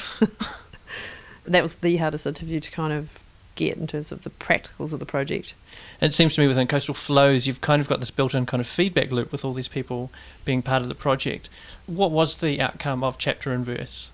that 1.47 1.63
was 1.63 1.77
the 1.77 1.97
hardest 1.97 2.27
interview 2.27 2.61
to 2.61 2.71
kind 2.71 2.93
of 2.93 3.19
get 3.55 3.77
in 3.77 3.87
terms 3.87 4.11
of 4.11 4.23
the 4.23 4.31
practicals 4.31 4.93
of 4.93 5.01
the 5.01 5.07
project. 5.07 5.55
It 6.01 6.13
seems 6.13 6.35
to 6.35 6.41
me 6.41 6.49
within 6.49 6.67
Coastal 6.67 6.95
Flows, 6.95 7.47
you've 7.47 7.61
kind 7.61 7.81
of 7.81 7.89
got 7.89 8.01
this 8.01 8.11
built 8.11 8.35
in 8.35 8.47
kind 8.47 8.61
of 8.61 8.67
feedback 8.67 9.13
loop 9.13 9.31
with 9.33 9.45
all 9.45 9.53
these 9.53 9.69
people 9.69 10.11
being 10.45 10.63
part 10.63 10.83
of 10.83 10.89
the 10.89 10.95
project. 10.95 11.49
What 11.87 12.11
was 12.11 12.37
the 12.37 12.61
outcome 12.61 13.05
of 13.05 13.19
chapter 13.19 13.53
and 13.53 13.65
verse? 13.65 14.11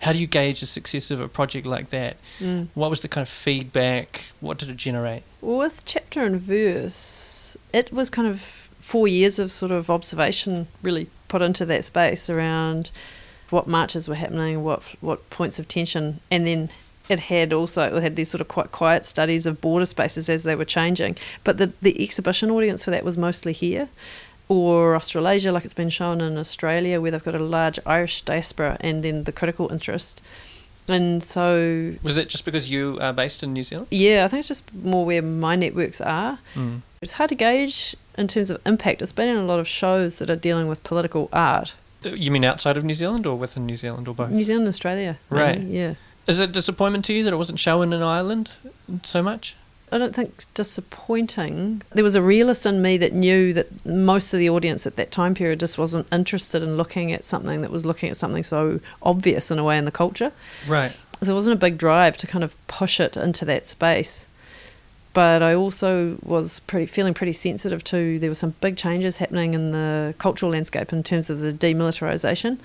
How 0.00 0.12
do 0.12 0.18
you 0.18 0.26
gauge 0.26 0.60
the 0.60 0.66
success 0.66 1.10
of 1.10 1.20
a 1.20 1.28
project 1.28 1.66
like 1.66 1.90
that? 1.90 2.18
Mm. 2.38 2.68
What 2.74 2.90
was 2.90 3.00
the 3.00 3.08
kind 3.08 3.22
of 3.22 3.28
feedback? 3.28 4.24
What 4.40 4.58
did 4.58 4.68
it 4.68 4.76
generate? 4.76 5.22
With 5.40 5.84
chapter 5.86 6.22
and 6.22 6.38
verse, 6.38 7.56
it 7.72 7.90
was 7.92 8.10
kind 8.10 8.28
of 8.28 8.42
four 8.80 9.08
years 9.08 9.38
of 9.38 9.50
sort 9.50 9.72
of 9.72 9.88
observation 9.88 10.68
really 10.82 11.08
put 11.28 11.42
into 11.42 11.64
that 11.66 11.84
space 11.84 12.28
around 12.30 12.90
what 13.50 13.66
marches 13.66 14.08
were 14.08 14.14
happening, 14.14 14.64
what 14.64 14.82
what 15.00 15.28
points 15.30 15.58
of 15.58 15.68
tension, 15.68 16.20
and 16.30 16.46
then 16.46 16.70
it 17.08 17.20
had 17.20 17.52
also 17.52 17.96
it 17.96 18.02
had 18.02 18.16
these 18.16 18.30
sort 18.30 18.40
of 18.40 18.48
quite 18.48 18.72
quiet 18.72 19.04
studies 19.04 19.46
of 19.46 19.60
border 19.60 19.86
spaces 19.86 20.28
as 20.28 20.42
they 20.42 20.54
were 20.54 20.64
changing. 20.64 21.16
But 21.44 21.58
the 21.58 21.72
the 21.82 22.02
exhibition 22.02 22.50
audience 22.50 22.84
for 22.84 22.90
that 22.90 23.04
was 23.04 23.16
mostly 23.16 23.52
here, 23.52 23.88
or 24.48 24.96
Australasia, 24.96 25.52
like 25.52 25.64
it's 25.64 25.74
been 25.74 25.90
shown 25.90 26.20
in 26.20 26.36
Australia, 26.36 27.00
where 27.00 27.10
they've 27.10 27.22
got 27.22 27.34
a 27.34 27.38
large 27.38 27.78
Irish 27.86 28.22
diaspora, 28.22 28.76
and 28.80 29.02
then 29.02 29.24
the 29.24 29.32
critical 29.32 29.70
interest. 29.70 30.22
And 30.86 31.22
so, 31.22 31.94
was 32.02 32.18
it 32.18 32.28
just 32.28 32.44
because 32.44 32.68
you 32.68 32.98
are 33.00 33.12
based 33.12 33.42
in 33.42 33.54
New 33.54 33.64
Zealand? 33.64 33.86
Yeah, 33.90 34.24
I 34.24 34.28
think 34.28 34.40
it's 34.40 34.48
just 34.48 34.72
more 34.74 35.06
where 35.06 35.22
my 35.22 35.56
networks 35.56 36.00
are. 36.00 36.38
Mm. 36.54 36.82
It's 37.04 37.12
hard 37.12 37.28
to 37.28 37.34
gauge 37.34 37.94
in 38.16 38.28
terms 38.28 38.48
of 38.48 38.66
impact. 38.66 39.02
It's 39.02 39.12
been 39.12 39.28
in 39.28 39.36
a 39.36 39.44
lot 39.44 39.60
of 39.60 39.68
shows 39.68 40.18
that 40.20 40.30
are 40.30 40.36
dealing 40.36 40.68
with 40.68 40.82
political 40.84 41.28
art. 41.34 41.74
Uh, 42.02 42.08
you 42.08 42.30
mean 42.30 42.46
outside 42.46 42.78
of 42.78 42.84
New 42.84 42.94
Zealand 42.94 43.26
or 43.26 43.36
within 43.36 43.66
New 43.66 43.76
Zealand 43.76 44.08
or 44.08 44.14
both? 44.14 44.30
New 44.30 44.42
Zealand, 44.42 44.66
Australia. 44.68 45.18
Right. 45.28 45.58
Maybe, 45.58 45.70
yeah. 45.70 45.94
Is 46.26 46.40
it 46.40 46.52
disappointment 46.52 47.04
to 47.04 47.12
you 47.12 47.22
that 47.24 47.32
it 47.34 47.36
wasn't 47.36 47.58
shown 47.58 47.92
in 47.92 48.00
Ireland 48.00 48.52
so 49.02 49.22
much? 49.22 49.54
I 49.92 49.98
don't 49.98 50.14
think 50.14 50.46
disappointing. 50.54 51.82
There 51.92 52.02
was 52.02 52.16
a 52.16 52.22
realist 52.22 52.64
in 52.64 52.80
me 52.80 52.96
that 52.96 53.12
knew 53.12 53.52
that 53.52 53.84
most 53.84 54.32
of 54.32 54.38
the 54.38 54.48
audience 54.48 54.86
at 54.86 54.96
that 54.96 55.10
time 55.10 55.34
period 55.34 55.60
just 55.60 55.76
wasn't 55.76 56.06
interested 56.10 56.62
in 56.62 56.78
looking 56.78 57.12
at 57.12 57.26
something 57.26 57.60
that 57.60 57.70
was 57.70 57.84
looking 57.84 58.08
at 58.08 58.16
something 58.16 58.42
so 58.42 58.80
obvious 59.02 59.50
in 59.50 59.58
a 59.58 59.64
way 59.64 59.76
in 59.76 59.84
the 59.84 59.92
culture. 59.92 60.32
Right. 60.66 60.96
So 61.22 61.32
it 61.32 61.34
wasn't 61.34 61.56
a 61.56 61.60
big 61.60 61.76
drive 61.76 62.16
to 62.16 62.26
kind 62.26 62.42
of 62.42 62.56
push 62.66 62.98
it 62.98 63.14
into 63.14 63.44
that 63.44 63.66
space. 63.66 64.26
But 65.14 65.42
I 65.42 65.54
also 65.54 66.18
was 66.22 66.60
pretty 66.60 66.86
feeling 66.86 67.14
pretty 67.14 67.32
sensitive 67.32 67.82
to 67.84 68.18
there 68.18 68.30
were 68.30 68.34
some 68.34 68.54
big 68.60 68.76
changes 68.76 69.16
happening 69.18 69.54
in 69.54 69.70
the 69.70 70.14
cultural 70.18 70.52
landscape 70.52 70.92
in 70.92 71.02
terms 71.02 71.30
of 71.30 71.38
the 71.38 71.52
demilitarization 71.52 72.58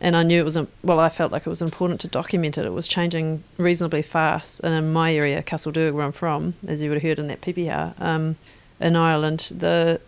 and 0.00 0.16
I 0.16 0.22
knew 0.22 0.40
it 0.40 0.44
was 0.44 0.56
a 0.56 0.66
well. 0.82 1.00
I 1.00 1.08
felt 1.08 1.32
like 1.32 1.46
it 1.46 1.50
was 1.50 1.62
important 1.62 2.00
to 2.02 2.08
document 2.08 2.56
it. 2.56 2.64
It 2.64 2.72
was 2.72 2.86
changing 2.86 3.42
reasonably 3.56 4.02
fast, 4.02 4.60
and 4.60 4.74
in 4.74 4.92
my 4.92 5.12
area, 5.12 5.42
Castlederg, 5.42 5.92
where 5.92 6.04
I'm 6.04 6.12
from, 6.12 6.54
as 6.66 6.80
you 6.80 6.90
would 6.90 6.96
have 6.96 7.02
heard 7.02 7.18
in 7.18 7.26
that 7.28 7.40
PPR, 7.40 8.00
um, 8.00 8.36
in 8.80 8.96
Ireland, 8.96 9.52
the 9.56 10.00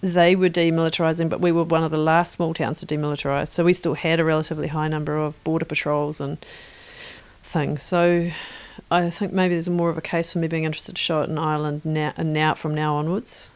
they 0.00 0.36
were 0.36 0.48
demilitarising, 0.48 1.28
but 1.28 1.40
we 1.40 1.50
were 1.50 1.64
one 1.64 1.82
of 1.82 1.90
the 1.90 1.98
last 1.98 2.32
small 2.32 2.54
towns 2.54 2.80
to 2.80 2.86
demilitarise. 2.86 3.48
So 3.48 3.64
we 3.64 3.72
still 3.72 3.94
had 3.94 4.20
a 4.20 4.24
relatively 4.24 4.68
high 4.68 4.88
number 4.88 5.16
of 5.16 5.42
border 5.42 5.64
patrols 5.64 6.20
and 6.20 6.38
things. 7.42 7.82
So 7.82 8.30
I 8.90 9.10
think 9.10 9.32
maybe 9.32 9.54
there's 9.54 9.68
more 9.68 9.90
of 9.90 9.98
a 9.98 10.02
case 10.02 10.32
for 10.32 10.38
me 10.38 10.48
being 10.48 10.64
interested 10.64 10.96
to 10.96 11.02
show 11.02 11.22
it 11.22 11.30
in 11.30 11.38
Ireland 11.38 11.82
now, 11.84 12.12
and 12.16 12.32
now 12.32 12.54
from 12.54 12.74
now 12.74 12.96
onwards 12.96 13.50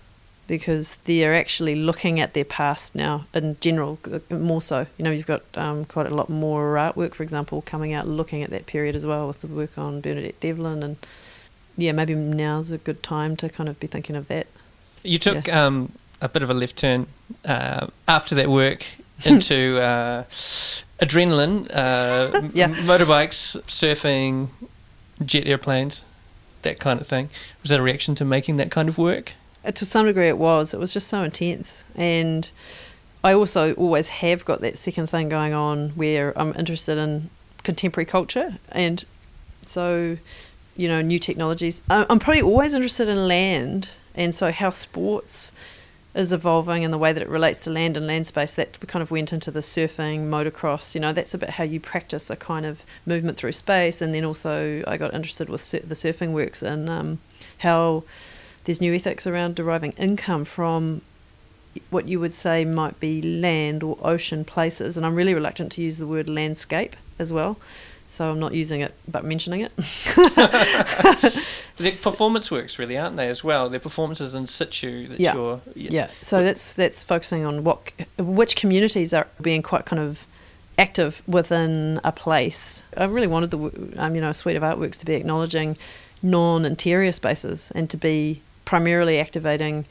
because 0.47 0.97
they're 1.05 1.35
actually 1.35 1.75
looking 1.75 2.21
at 2.21 2.35
their 2.35 2.45
past 2.45 2.95
now 2.95 3.25
in 3.33 3.57
general, 3.61 3.99
more 4.29 4.61
so. 4.61 4.87
You 4.99 5.05
know, 5.05 5.11
you've 5.11 5.27
got 5.27 5.43
um, 5.55 5.85
quite 5.85 6.07
a 6.07 6.15
lot 6.15 6.29
more 6.29 6.75
artwork, 6.75 7.15
for 7.15 7.23
example, 7.23 7.63
coming 7.63 7.93
out 7.93 8.07
looking 8.07 8.43
at 8.43 8.51
that 8.51 8.67
period 8.67 8.95
as 8.95 9.07
well 9.07 9.27
with 9.27 9.41
the 9.41 9.47
work 9.47 9.79
on 9.79 10.01
Bernadette 10.01 10.39
Devlin. 10.41 10.83
And 10.83 10.97
yeah, 11.77 11.93
maybe 11.93 12.15
now's 12.15 12.73
a 12.73 12.79
good 12.79 13.03
time 13.03 13.37
to 13.37 13.49
kind 13.49 13.69
of 13.69 13.79
be 13.81 13.87
thinking 13.87 14.17
of 14.17 14.29
that. 14.29 14.47
You 15.03 15.19
took 15.19 15.47
yeah. 15.47 15.65
um, 15.65 15.93
a 16.21 16.29
bit 16.29 16.43
of 16.43 16.51
a 16.51 16.55
left 16.55 16.77
turn 16.77 17.07
uh, 17.45 17.87
after 18.07 18.35
that 18.35 18.51
work 18.51 18.85
into 19.25 19.79
uh, 19.79 20.25
adrenaline, 21.01 21.71
uh, 21.73 22.49
yeah. 22.55 22.65
m- 22.65 22.75
motorbikes, 22.75 23.57
surfing, 23.63 24.49
jet 25.23 25.47
airplanes, 25.47 26.03
that 26.63 26.79
kind 26.79 27.01
of 27.01 27.07
thing. 27.07 27.31
Was 27.63 27.71
that 27.71 27.81
a 27.81 27.83
reaction 27.83 28.15
to 28.17 28.25
making 28.25 28.57
that 28.57 28.71
kind 28.71 28.89
of 28.89 28.99
work? 28.99 29.33
Uh, 29.65 29.73
to 29.73 29.85
some 29.85 30.07
degree 30.07 30.29
it 30.29 30.39
was. 30.39 30.75
It 30.75 30.81
was 30.81 30.93
just 30.93 31.09
so 31.09 31.23
intense. 31.23 31.85
And 31.95 32.51
I 33.25 33.33
also 33.33 33.75
always 33.75 34.09
have 34.09 34.45
got 34.45 34.61
that 34.61 34.77
second 34.77 35.09
thing 35.09 35.29
going 35.29 35.53
on 35.53 35.91
where 35.91 36.37
I'm 36.39 36.55
interested 36.59 36.99
in 36.99 37.31
contemporary 37.63 38.07
culture. 38.07 38.59
And 38.71 39.05
so, 39.63 40.17
you 40.77 40.89
know, 40.89 41.01
new 41.03 41.19
technologies. 41.19 41.83
I'm 41.89 42.19
probably 42.19 42.43
always 42.43 42.75
interested 42.75 43.09
in 43.09 43.29
land. 43.29 43.91
And 44.15 44.35
so, 44.35 44.51
how 44.53 44.71
sports 44.71 45.53
is 46.15 46.33
evolving 46.33 46.85
and 46.85 46.93
the 46.93 46.99
way 46.99 47.13
that 47.13 47.23
it 47.23 47.29
relates 47.29 47.65
to 47.65 47.71
land 47.71 47.97
and 47.97 48.07
land 48.07 48.27
space 48.27 48.55
that 48.55 48.77
we 48.81 48.87
kind 48.87 49.03
of 49.03 49.11
went 49.11 49.33
into 49.33 49.51
the 49.51 49.61
surfing 49.61 50.29
motocross 50.29 50.95
you 50.95 51.01
know 51.01 51.13
that's 51.13 51.35
about 51.35 51.51
how 51.51 51.65
you 51.65 51.81
practice 51.81 52.29
a 52.29 52.37
kind 52.37 52.67
of 52.67 52.85
movement 53.07 53.39
through 53.39 53.53
space 53.53 54.03
and 54.03 54.15
then 54.15 54.25
also 54.25 54.83
i 54.87 54.97
got 54.97 55.15
interested 55.15 55.49
with 55.49 55.63
sur- 55.63 55.81
the 55.81 55.95
surfing 55.95 56.33
works 56.33 56.63
and 56.63 56.91
um, 56.91 57.19
how 57.59 58.03
there's 58.65 58.81
new 58.81 58.95
ethics 58.95 59.27
around 59.27 59.55
deriving 59.55 59.93
income 59.93 60.45
from 60.45 61.01
what 61.91 62.09
you 62.09 62.21
would 62.21 62.35
say 62.35 62.65
might 62.65 62.99
be 63.01 63.23
land 63.23 63.83
or 63.83 63.97
ocean 64.03 64.45
places. 64.45 64.97
And 64.97 65.07
I'm 65.07 65.15
really 65.15 65.35
reluctant 65.35 65.73
to 65.73 65.83
use 65.83 65.99
the 65.99 66.07
word 66.07 66.29
landscape 66.29 66.97
as 67.19 67.33
well. 67.33 67.57
So 68.13 68.31
I'm 68.31 68.39
not 68.39 68.53
using 68.53 68.83
it, 68.83 68.93
but 69.09 69.25
mentioning 69.25 69.63
it. 69.63 69.73
They're 71.79 71.91
performance 72.03 72.51
works, 72.51 72.79
really, 72.79 72.99
aren't 72.99 73.17
they? 73.17 73.27
As 73.29 73.43
well, 73.43 73.71
they're 73.71 73.81
performances 73.81 74.35
in 74.35 74.47
situ 74.47 75.09
that 75.09 75.19
Yeah. 75.19 75.35
you're. 75.35 75.61
Yeah. 75.75 76.11
So 76.21 76.45
that's 76.45 76.75
that's 76.75 77.03
focusing 77.03 77.47
on 77.47 77.65
what 77.65 77.91
which 78.19 78.55
communities 78.55 79.15
are 79.15 79.27
being 79.41 79.63
quite 79.63 79.87
kind 79.87 79.99
of 80.03 80.27
active 80.79 81.23
within 81.27 82.03
a 82.05 82.13
place. 82.13 82.85
I 82.99 83.05
really 83.05 83.29
wanted 83.29 83.51
the 83.51 83.95
um, 83.97 84.15
you 84.15 84.21
know 84.21 84.33
suite 84.33 84.57
of 84.57 84.63
artworks 84.63 84.99
to 84.99 85.07
be 85.07 85.15
acknowledging 85.15 85.79
non-interior 86.23 87.13
spaces 87.13 87.73
and 87.75 87.89
to 87.89 87.97
be 87.97 88.43
primarily 88.67 89.19
activating 89.21 89.87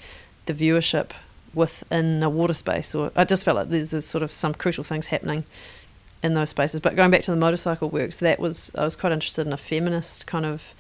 the 0.46 0.54
viewership 0.54 1.10
within 1.56 2.22
a 2.22 2.30
water 2.30 2.54
space. 2.54 2.94
Or 2.94 3.12
I 3.16 3.24
just 3.24 3.44
felt 3.46 3.56
like 3.58 3.70
there's 3.70 3.94
a 3.96 4.02
sort 4.04 4.22
of 4.22 4.30
some 4.30 4.54
crucial 4.54 4.84
things 4.84 5.08
happening 5.08 5.44
in 6.24 6.34
those 6.34 6.50
spaces. 6.50 6.82
But 6.82 6.96
going 6.96 7.12
back 7.12 7.24
to 7.24 7.32
the 7.32 7.38
motorcycle 7.38 7.90
works, 7.90 8.18
that 8.18 8.40
was 8.40 8.72
I 8.76 8.84
was 8.84 8.96
quite 8.96 9.12
interested 9.12 9.48
in 9.48 9.54
a 9.54 9.58
feminist 9.58 10.28
kind 10.28 10.46
of 10.46 10.74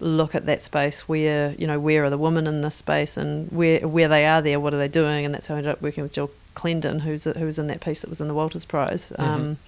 look 0.00 0.34
at 0.34 0.46
that 0.46 0.62
space 0.62 1.08
where 1.08 1.54
you 1.58 1.66
know 1.66 1.80
where 1.80 2.04
are 2.04 2.10
the 2.10 2.18
women 2.18 2.46
in 2.46 2.60
this 2.60 2.76
space 2.76 3.16
and 3.16 3.50
where 3.50 3.80
where 3.86 4.06
they 4.06 4.24
are 4.24 4.40
there 4.40 4.60
what 4.60 4.74
are 4.74 4.78
they 4.78 4.88
doing? 4.88 5.24
And 5.24 5.34
that's 5.34 5.46
how 5.46 5.54
I 5.54 5.58
ended 5.58 5.72
up 5.72 5.82
working 5.82 6.02
with 6.02 6.12
Jill 6.12 6.30
Clendon 6.54 7.00
who's 7.00 7.24
who 7.24 7.44
was 7.44 7.58
in 7.58 7.66
that 7.68 7.80
piece 7.80 8.02
that 8.02 8.10
was 8.10 8.20
in 8.20 8.28
the 8.28 8.34
Walters 8.34 8.64
Prize. 8.64 9.12
Um, 9.18 9.58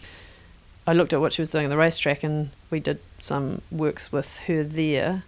I 0.86 0.92
looked 0.92 1.12
at 1.12 1.20
what 1.20 1.32
she 1.32 1.42
was 1.42 1.48
doing 1.48 1.64
in 1.64 1.70
the 1.70 1.76
racetrack 1.76 2.24
and 2.24 2.50
we 2.70 2.80
did 2.80 2.98
some 3.18 3.62
works 3.70 4.10
with 4.10 4.38
her 4.38 4.64
there 4.64 5.22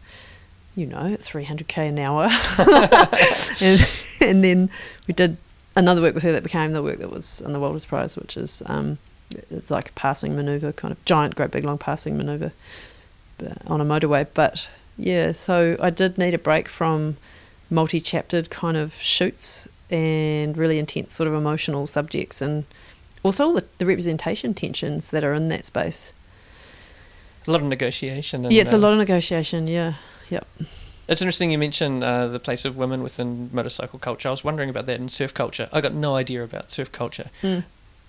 you 0.74 0.86
know 0.86 1.12
at 1.12 1.20
300k 1.20 1.88
an 1.88 1.98
hour. 1.98 2.28
And, 3.60 3.88
and 4.20 4.44
then 4.44 4.70
we 5.06 5.14
did 5.14 5.36
another 5.76 6.00
work 6.00 6.14
with 6.14 6.22
her 6.24 6.32
that 6.32 6.42
became 6.42 6.72
the 6.72 6.82
work 6.82 6.98
that 6.98 7.10
was 7.10 7.40
in 7.40 7.52
the 7.52 7.60
Walters 7.60 7.86
Prize 7.86 8.16
which 8.16 8.36
is 8.36 8.62
um, 8.66 8.98
it's 9.50 9.70
like 9.70 9.90
a 9.90 9.92
passing 9.92 10.36
maneuver 10.36 10.72
kind 10.72 10.92
of 10.92 11.04
giant 11.04 11.34
great 11.34 11.50
big 11.50 11.64
long 11.64 11.78
passing 11.78 12.16
maneuver 12.16 12.52
on 13.66 13.80
a 13.80 13.84
motorway 13.84 14.26
but 14.34 14.68
yeah, 14.96 15.32
so 15.32 15.76
I 15.80 15.90
did 15.90 16.18
need 16.18 16.34
a 16.34 16.38
break 16.38 16.68
from 16.68 17.16
multi 17.70 18.00
chaptered 18.00 18.50
kind 18.50 18.76
of 18.76 18.94
shoots 18.94 19.68
and 19.90 20.56
really 20.56 20.78
intense 20.78 21.14
sort 21.14 21.26
of 21.26 21.34
emotional 21.34 21.86
subjects 21.86 22.40
and 22.40 22.64
also 23.22 23.46
all 23.46 23.54
the, 23.54 23.64
the 23.78 23.86
representation 23.86 24.54
tensions 24.54 25.10
that 25.10 25.24
are 25.24 25.34
in 25.34 25.48
that 25.48 25.64
space. 25.64 26.12
A 27.46 27.50
lot 27.50 27.60
of 27.60 27.66
negotiation. 27.66 28.44
And, 28.44 28.54
yeah, 28.54 28.62
it's 28.62 28.72
a 28.72 28.76
uh, 28.76 28.80
lot 28.80 28.92
of 28.92 28.98
negotiation, 28.98 29.66
yeah. 29.66 29.94
Yep. 30.30 30.46
It's 31.08 31.20
interesting 31.20 31.50
you 31.50 31.58
mentioned 31.58 32.04
uh, 32.04 32.28
the 32.28 32.38
place 32.38 32.64
of 32.64 32.76
women 32.76 33.02
within 33.02 33.50
motorcycle 33.52 33.98
culture. 33.98 34.28
I 34.28 34.30
was 34.30 34.44
wondering 34.44 34.70
about 34.70 34.86
that 34.86 35.00
in 35.00 35.08
surf 35.08 35.34
culture. 35.34 35.68
I 35.72 35.80
got 35.80 35.94
no 35.94 36.14
idea 36.14 36.44
about 36.44 36.70
surf 36.70 36.92
culture. 36.92 37.30
Mm. 37.42 37.64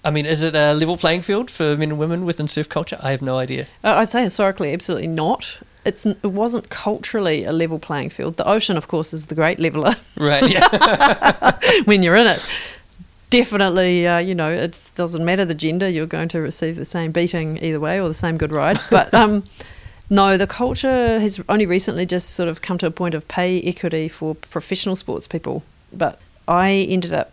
I 0.05 0.11
mean, 0.11 0.25
is 0.25 0.43
it 0.43 0.53
a 0.55 0.73
level 0.73 0.97
playing 0.97 1.21
field 1.21 1.49
for 1.49 1.77
men 1.77 1.91
and 1.91 1.99
women 1.99 2.25
within 2.25 2.47
surf 2.47 2.67
culture? 2.67 2.97
I 3.01 3.11
have 3.11 3.21
no 3.21 3.37
idea. 3.37 3.67
Uh, 3.83 3.93
I'd 3.95 4.09
say 4.09 4.23
historically, 4.23 4.73
absolutely 4.73 5.07
not. 5.07 5.57
It's, 5.85 6.05
it 6.05 6.23
wasn't 6.23 6.69
culturally 6.69 7.43
a 7.45 7.51
level 7.51 7.79
playing 7.79 8.09
field. 8.09 8.37
The 8.37 8.47
ocean, 8.47 8.77
of 8.77 8.87
course, 8.87 9.13
is 9.13 9.27
the 9.27 9.35
great 9.35 9.59
leveler 9.59 9.95
Right, 10.17 10.49
yeah. 10.49 11.57
when 11.85 12.03
you're 12.03 12.15
in 12.15 12.27
it. 12.27 12.49
Definitely, 13.29 14.05
uh, 14.05 14.19
you 14.19 14.35
know, 14.35 14.51
it 14.51 14.79
doesn't 14.95 15.23
matter 15.25 15.43
the 15.43 15.55
gender, 15.55 15.89
you're 15.89 16.05
going 16.05 16.29
to 16.29 16.39
receive 16.39 16.75
the 16.75 16.85
same 16.85 17.11
beating 17.11 17.61
either 17.63 17.79
way 17.79 17.99
or 17.99 18.07
the 18.07 18.13
same 18.13 18.37
good 18.37 18.51
ride. 18.51 18.77
But 18.91 19.13
um, 19.13 19.43
no, 20.09 20.37
the 20.37 20.47
culture 20.47 21.19
has 21.19 21.43
only 21.49 21.65
recently 21.65 22.05
just 22.05 22.31
sort 22.31 22.47
of 22.49 22.61
come 22.61 22.77
to 22.79 22.87
a 22.87 22.91
point 22.91 23.15
of 23.15 23.27
pay 23.27 23.61
equity 23.61 24.07
for 24.07 24.35
professional 24.35 24.95
sports 24.95 25.27
people. 25.27 25.63
But 25.91 26.19
I 26.47 26.71
ended 26.89 27.13
up 27.13 27.31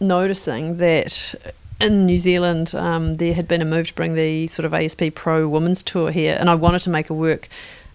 noticing 0.00 0.78
that 0.78 1.34
in 1.80 2.06
New 2.06 2.16
Zealand, 2.16 2.74
um, 2.74 3.14
there 3.14 3.34
had 3.34 3.46
been 3.46 3.62
a 3.62 3.66
move 3.66 3.88
to 3.88 3.94
bring 3.94 4.14
the 4.14 4.46
sort 4.48 4.64
of 4.64 4.72
ASP 4.72 5.14
Pro 5.14 5.48
Women's 5.48 5.82
Tour 5.82 6.10
here, 6.10 6.36
and 6.38 6.48
I 6.48 6.54
wanted 6.54 6.80
to 6.82 6.90
make 6.90 7.10
a 7.10 7.14
work 7.14 7.48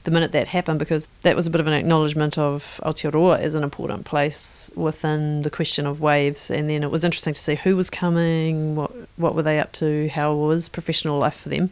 the 0.04 0.12
minute 0.12 0.32
that 0.32 0.48
happened 0.48 0.80
because 0.80 1.08
that 1.22 1.36
was 1.36 1.46
a 1.46 1.52
bit 1.52 1.62
of 1.62 1.68
an 1.68 1.74
acknowledgement 1.74 2.38
of 2.38 2.80
Aotearoa 2.84 3.40
as 3.40 3.54
an 3.54 3.64
important 3.64 4.06
place 4.06 4.72
within 4.76 5.44
the 5.44 5.50
question 5.50 5.86
of 5.86 6.02
waves. 6.02 6.50
And 6.50 6.70
then 6.70 6.84
it 6.84 6.90
was 6.90 7.04
interesting 7.04 7.34
to 7.34 7.40
see 7.40 7.56
who 7.56 7.76
was 7.76 7.90
coming, 7.90 8.76
what 8.76 8.92
what 9.18 9.36
were 9.36 9.44
they 9.44 9.60
up 9.60 9.72
to, 9.74 10.10
how 10.10 10.34
was 10.34 10.70
professional 10.70 11.20
life 11.20 11.36
for 11.36 11.50
them. 11.50 11.70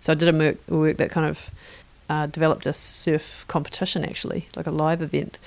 So 0.00 0.12
I 0.12 0.14
did 0.14 0.28
a 0.28 0.36
work, 0.36 0.56
a 0.68 0.76
work 0.76 0.96
that 0.98 1.10
kind 1.10 1.26
of 1.26 1.50
uh, 2.10 2.26
developed 2.26 2.66
a 2.66 2.72
surf 2.74 3.46
competition 3.48 4.04
actually, 4.04 4.48
like 4.56 4.66
a 4.66 4.70
live 4.70 5.00
event 5.00 5.38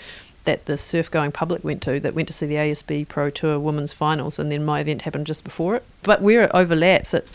that 0.48 0.66
the 0.66 0.76
surf 0.78 1.12
going 1.12 1.32
public 1.32 1.64
went 1.64 1.82
to 1.84 2.00
that 2.00 2.16
went 2.16 2.28
to 2.30 2.34
see 2.34 2.48
the 2.48 2.56
ASB 2.56 3.08
Pro 3.08 3.30
Tour 3.30 3.60
Women's 3.60 3.94
Finals, 3.94 4.40
and 4.40 4.52
then 4.52 4.66
my 4.66 4.80
event 4.80 5.04
happened 5.04 5.28
just 5.28 5.44
before 5.44 5.76
it. 5.76 5.84
But 6.04 6.22
where 6.24 6.42
it 6.44 6.52
overlaps, 6.56 7.14
it 7.14 7.28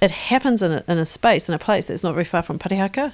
it 0.00 0.10
happens 0.10 0.62
in 0.62 0.72
a, 0.72 0.84
in 0.88 0.98
a 0.98 1.04
space 1.04 1.48
in 1.48 1.54
a 1.54 1.58
place 1.58 1.86
that's 1.86 2.02
not 2.02 2.12
very 2.14 2.24
far 2.24 2.42
from 2.42 2.58
Parihaka, 2.58 3.12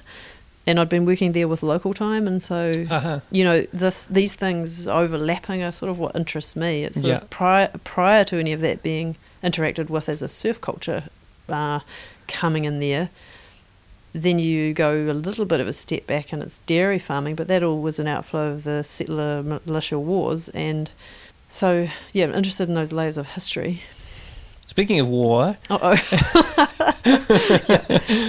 and 0.66 0.80
I'd 0.80 0.88
been 0.88 1.04
working 1.06 1.32
there 1.32 1.46
with 1.46 1.62
local 1.62 1.92
time, 1.94 2.26
and 2.26 2.40
so 2.42 2.72
Uh-huh. 2.90 3.20
you 3.30 3.44
know 3.44 3.60
this 3.72 4.06
these 4.06 4.32
things 4.34 4.88
overlapping 4.88 5.62
are 5.62 5.72
sort 5.72 5.90
of 5.90 5.98
what 5.98 6.16
interests 6.16 6.56
me. 6.56 6.84
It's 6.84 7.00
sort 7.00 7.10
Yeah. 7.10 7.16
of 7.18 7.30
prior 7.30 7.68
prior 7.84 8.24
to 8.24 8.38
any 8.38 8.52
of 8.52 8.60
that 8.62 8.82
being 8.82 9.16
interacted 9.44 9.90
with 9.90 10.08
as 10.08 10.22
a 10.22 10.28
surf 10.28 10.60
culture 10.60 11.04
uh, 11.48 11.80
coming 12.28 12.64
in 12.64 12.80
there. 12.80 13.10
Then 14.14 14.38
you 14.38 14.74
go 14.74 14.92
a 15.10 15.14
little 15.14 15.44
bit 15.46 15.60
of 15.60 15.66
a 15.68 15.72
step 15.72 16.06
back, 16.06 16.32
and 16.32 16.42
it's 16.42 16.58
dairy 16.58 16.98
farming, 16.98 17.34
but 17.34 17.48
that 17.48 17.62
all 17.62 17.80
was 17.80 17.98
an 17.98 18.06
outflow 18.06 18.48
of 18.48 18.64
the 18.64 18.82
settler 18.82 19.42
militia 19.42 19.98
wars, 19.98 20.48
and 20.50 20.90
so 21.48 21.88
yeah, 22.12 22.24
I'm 22.26 22.34
interested 22.34 22.68
in 22.68 22.74
those 22.74 22.92
layers 22.92 23.16
of 23.16 23.28
history. 23.28 23.82
Speaking 24.66 25.00
of 25.00 25.08
war, 25.08 25.56
Uh 25.70 25.78
oh, 25.82 25.96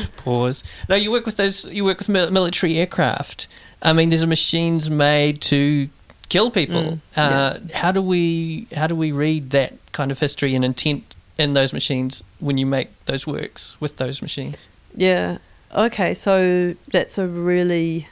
pause. 0.17 0.63
No, 0.89 0.95
you 0.95 1.11
work 1.11 1.25
with 1.25 1.37
those. 1.37 1.65
You 1.65 1.85
work 1.85 1.99
with 1.99 2.09
military 2.09 2.77
aircraft. 2.77 3.47
I 3.81 3.93
mean, 3.93 4.09
there's 4.09 4.25
machines 4.25 4.89
made 4.89 5.41
to 5.43 5.89
kill 6.29 6.51
people. 6.51 6.81
Mm, 6.81 6.99
uh, 7.17 7.59
How 7.73 7.91
do 7.91 8.01
we 8.01 8.67
how 8.75 8.87
do 8.87 8.95
we 8.95 9.11
read 9.11 9.49
that 9.51 9.73
kind 9.91 10.11
of 10.11 10.19
history 10.19 10.55
and 10.55 10.63
intent 10.65 11.15
in 11.37 11.53
those 11.53 11.73
machines 11.73 12.23
when 12.39 12.57
you 12.57 12.65
make 12.65 12.89
those 13.05 13.27
works 13.27 13.75
with 13.79 13.97
those 13.97 14.21
machines? 14.21 14.67
Yeah. 14.95 15.37
Okay. 15.73 16.13
So 16.13 16.75
that's 16.91 17.17
a 17.17 17.27
really 17.27 18.07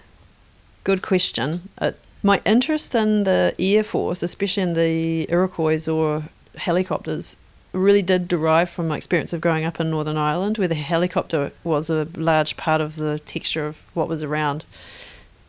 good 0.83 1.01
question. 1.01 1.69
Uh, 1.77 1.91
my 2.23 2.41
interest 2.45 2.93
in 2.95 3.23
the 3.23 3.53
Air 3.57 3.83
Force, 3.83 4.23
especially 4.23 4.63
in 4.63 4.73
the 4.73 5.25
Iroquois 5.29 5.87
or 5.87 6.23
helicopters, 6.55 7.37
really 7.73 8.01
did 8.01 8.27
derive 8.27 8.69
from 8.69 8.87
my 8.87 8.97
experience 8.97 9.33
of 9.33 9.41
growing 9.41 9.63
up 9.63 9.79
in 9.79 9.89
Northern 9.89 10.17
Ireland, 10.17 10.57
where 10.57 10.67
the 10.67 10.75
helicopter 10.75 11.51
was 11.63 11.89
a 11.89 12.07
large 12.15 12.57
part 12.57 12.81
of 12.81 12.95
the 12.95 13.19
texture 13.19 13.65
of 13.65 13.77
what 13.93 14.07
was 14.07 14.23
around. 14.23 14.65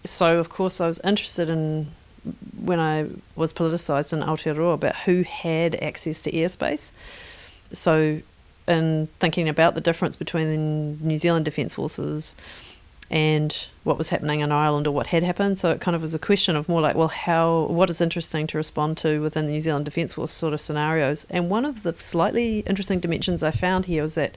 So, 0.04 0.38
of 0.38 0.48
course, 0.48 0.80
I 0.80 0.86
was 0.86 1.00
interested 1.04 1.50
in 1.50 1.92
when 2.56 2.78
I 2.78 3.08
was 3.34 3.52
politicised 3.52 4.12
in 4.12 4.20
Aotearoa 4.20 4.74
about 4.74 4.96
who 4.96 5.22
had 5.22 5.74
access 5.76 6.22
to 6.22 6.32
airspace. 6.32 6.92
So, 7.72 8.20
in 8.68 9.08
thinking 9.18 9.48
about 9.48 9.74
the 9.74 9.80
difference 9.80 10.16
between 10.16 10.48
the 10.48 11.04
New 11.04 11.16
Zealand 11.16 11.44
Defence 11.44 11.74
Forces 11.74 12.36
and 13.10 13.68
what 13.84 13.98
was 13.98 14.08
happening 14.08 14.40
in 14.40 14.50
Ireland 14.50 14.86
or 14.86 14.92
what 14.92 15.08
had 15.08 15.22
happened. 15.22 15.58
So 15.58 15.70
it 15.70 15.80
kind 15.80 15.94
of 15.94 16.00
was 16.00 16.14
a 16.14 16.18
question 16.18 16.56
of 16.56 16.68
more 16.68 16.80
like, 16.80 16.96
well, 16.96 17.08
how, 17.08 17.64
what 17.64 17.90
is 17.90 18.00
interesting 18.00 18.46
to 18.48 18.56
respond 18.56 18.96
to 18.98 19.20
within 19.20 19.46
the 19.46 19.52
New 19.52 19.60
Zealand 19.60 19.84
Defence 19.84 20.14
Force 20.14 20.32
sort 20.32 20.54
of 20.54 20.60
scenarios. 20.60 21.26
And 21.28 21.50
one 21.50 21.66
of 21.66 21.82
the 21.82 21.94
slightly 21.98 22.60
interesting 22.60 23.00
dimensions 23.00 23.42
I 23.42 23.50
found 23.50 23.84
here 23.84 24.02
was 24.02 24.14
that 24.14 24.34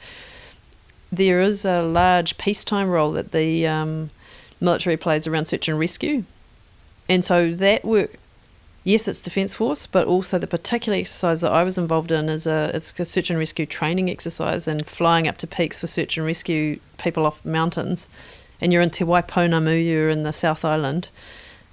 there 1.09 1.39
is 1.39 1.63
a 1.63 1.81
large 1.81 2.37
peacetime 2.37 2.89
role 2.89 3.13
that 3.13 3.31
the 3.31 3.65
um, 3.65 4.09
military 4.59 4.97
plays 4.97 5.25
around 5.25 5.45
search 5.45 5.69
and 5.69 5.79
rescue. 5.79 6.23
And 7.07 7.23
so 7.23 7.51
that 7.51 7.85
work 7.85 8.17
yes, 8.85 9.09
it's 9.09 9.19
Defence 9.19 9.53
Force, 9.53 9.85
but 9.85 10.07
also 10.07 10.37
the 10.39 10.47
particular 10.47 10.97
exercise 10.97 11.41
that 11.41 11.51
I 11.51 11.63
was 11.63 11.77
involved 11.77 12.13
in 12.13 12.29
is 12.29 12.47
a 12.47 12.71
it's 12.73 12.97
a 12.97 13.03
search 13.03 13.29
and 13.29 13.37
rescue 13.37 13.65
training 13.65 14.09
exercise 14.09 14.65
and 14.69 14.87
flying 14.87 15.27
up 15.27 15.37
to 15.39 15.47
peaks 15.47 15.81
for 15.81 15.87
search 15.87 16.15
and 16.15 16.25
rescue 16.25 16.79
people 16.97 17.25
off 17.25 17.43
mountains. 17.43 18.07
And 18.61 18.71
you're 18.71 18.81
in 18.81 18.91
Te 18.91 19.03
Waipounamu, 19.03 19.85
you're 19.85 20.09
in 20.09 20.23
the 20.23 20.31
South 20.31 20.63
Island, 20.63 21.09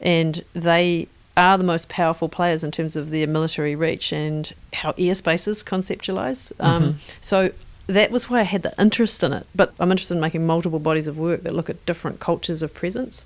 and 0.00 0.44
they 0.52 1.06
are 1.36 1.56
the 1.56 1.64
most 1.64 1.88
powerful 1.88 2.28
players 2.28 2.64
in 2.64 2.70
terms 2.72 2.96
of 2.96 3.10
their 3.10 3.26
military 3.26 3.76
reach 3.76 4.12
and 4.12 4.52
how 4.72 4.92
airspace 4.92 5.46
is 5.46 5.62
conceptualised. 5.62 6.52
Um, 6.60 6.98
so 7.20 7.52
that 7.86 8.10
was 8.10 8.28
why 8.28 8.40
I 8.40 8.44
had 8.44 8.62
the 8.62 8.74
interest 8.78 9.22
in 9.22 9.32
it. 9.32 9.46
But 9.54 9.72
I'm 9.78 9.90
interested 9.90 10.14
in 10.14 10.20
making 10.20 10.46
multiple 10.46 10.78
bodies 10.78 11.06
of 11.06 11.18
work 11.18 11.44
that 11.44 11.54
look 11.54 11.70
at 11.70 11.84
different 11.86 12.20
cultures 12.20 12.62
of 12.62 12.74
presence. 12.74 13.24